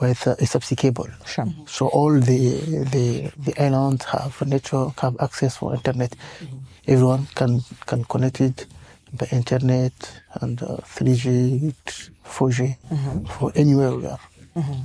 with 0.01 0.27
a 0.27 0.37
subsea 0.37 0.77
cable. 0.77 1.09
Sure. 1.27 1.47
So 1.67 1.89
all 1.89 2.13
the 2.13 2.59
the 2.91 3.31
the 3.39 3.55
islands 3.63 4.05
have 4.07 4.43
network, 4.47 5.01
have 5.01 5.17
access 5.21 5.57
for 5.59 5.75
internet. 5.75 6.11
Mm-hmm. 6.11 6.57
Everyone 6.87 7.26
can 7.35 7.62
can 7.87 8.05
connect 8.05 8.41
it 8.41 8.66
by 9.12 9.26
internet 9.30 9.93
and 10.41 10.62
uh, 10.62 10.76
3G, 10.82 11.72
4G 12.24 12.76
mm-hmm. 12.91 13.24
for 13.26 13.53
anywhere 13.55 13.95
we 13.95 14.07
are. 14.07 14.20
Mm-hmm. 14.57 14.82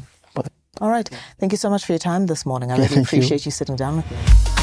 All 0.81 0.89
right. 0.89 1.09
Thank 1.39 1.51
you 1.51 1.57
so 1.57 1.69
much 1.69 1.85
for 1.85 1.91
your 1.91 1.99
time 1.99 2.27
this 2.27 2.45
morning. 2.45 2.71
I 2.71 2.77
yeah, 2.77 2.87
really 2.87 3.01
appreciate 3.07 3.45
you. 3.45 3.49
you 3.49 3.51
sitting 3.51 3.75
down 3.75 3.97
with 3.97 4.11
me. 4.11 4.58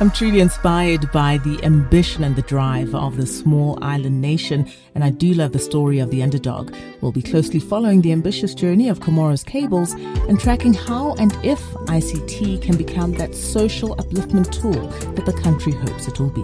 I'm 0.00 0.10
truly 0.10 0.40
inspired 0.40 1.12
by 1.12 1.38
the 1.38 1.62
ambition 1.62 2.24
and 2.24 2.34
the 2.34 2.42
drive 2.42 2.96
of 2.96 3.16
the 3.16 3.26
small 3.26 3.78
island 3.80 4.20
nation, 4.20 4.68
and 4.96 5.04
I 5.04 5.10
do 5.10 5.32
love 5.34 5.52
the 5.52 5.60
story 5.60 6.00
of 6.00 6.10
the 6.10 6.20
underdog. 6.20 6.74
We'll 7.00 7.12
be 7.12 7.22
closely 7.22 7.60
following 7.60 8.02
the 8.02 8.10
ambitious 8.10 8.54
journey 8.54 8.88
of 8.88 8.98
Comoros 8.98 9.46
Cables 9.46 9.92
and 9.92 10.40
tracking 10.40 10.74
how 10.74 11.14
and 11.14 11.32
if 11.44 11.60
ICT 11.86 12.60
can 12.60 12.76
become 12.76 13.12
that 13.12 13.36
social 13.36 13.94
upliftment 13.96 14.50
tool 14.50 14.88
that 15.14 15.26
the 15.26 15.40
country 15.42 15.72
hopes 15.72 16.08
it 16.08 16.18
will 16.18 16.30
be. 16.30 16.42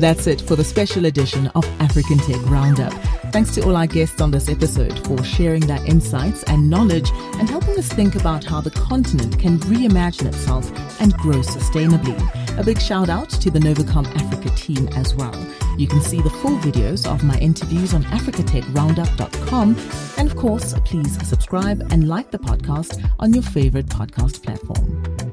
That's 0.00 0.26
it 0.26 0.40
for 0.40 0.56
the 0.56 0.64
special 0.64 1.04
edition 1.04 1.46
of 1.54 1.64
African 1.80 2.18
Tech 2.18 2.42
Roundup. 2.50 2.92
Thanks 3.36 3.54
to 3.56 3.64
all 3.64 3.76
our 3.76 3.86
guests 3.86 4.22
on 4.22 4.30
this 4.30 4.48
episode 4.48 4.98
for 5.06 5.22
sharing 5.22 5.66
their 5.66 5.84
insights 5.84 6.42
and 6.44 6.70
knowledge 6.70 7.10
and 7.34 7.50
helping 7.50 7.76
us 7.76 7.86
think 7.86 8.14
about 8.14 8.42
how 8.42 8.62
the 8.62 8.70
continent 8.70 9.38
can 9.38 9.58
reimagine 9.58 10.28
itself 10.28 10.72
and 11.02 11.12
grow 11.18 11.42
sustainably. 11.42 12.16
A 12.58 12.64
big 12.64 12.80
shout 12.80 13.10
out 13.10 13.28
to 13.28 13.50
the 13.50 13.58
Novacom 13.58 14.06
Africa 14.16 14.48
team 14.56 14.88
as 14.96 15.14
well. 15.14 15.34
You 15.76 15.86
can 15.86 16.00
see 16.00 16.22
the 16.22 16.30
full 16.30 16.56
videos 16.60 17.06
of 17.06 17.24
my 17.24 17.38
interviews 17.38 17.92
on 17.92 18.04
africatechroundup.com. 18.04 19.76
And 20.16 20.30
of 20.30 20.36
course, 20.38 20.72
please 20.86 21.28
subscribe 21.28 21.86
and 21.92 22.08
like 22.08 22.30
the 22.30 22.38
podcast 22.38 23.06
on 23.18 23.34
your 23.34 23.42
favorite 23.42 23.88
podcast 23.88 24.42
platform. 24.42 25.25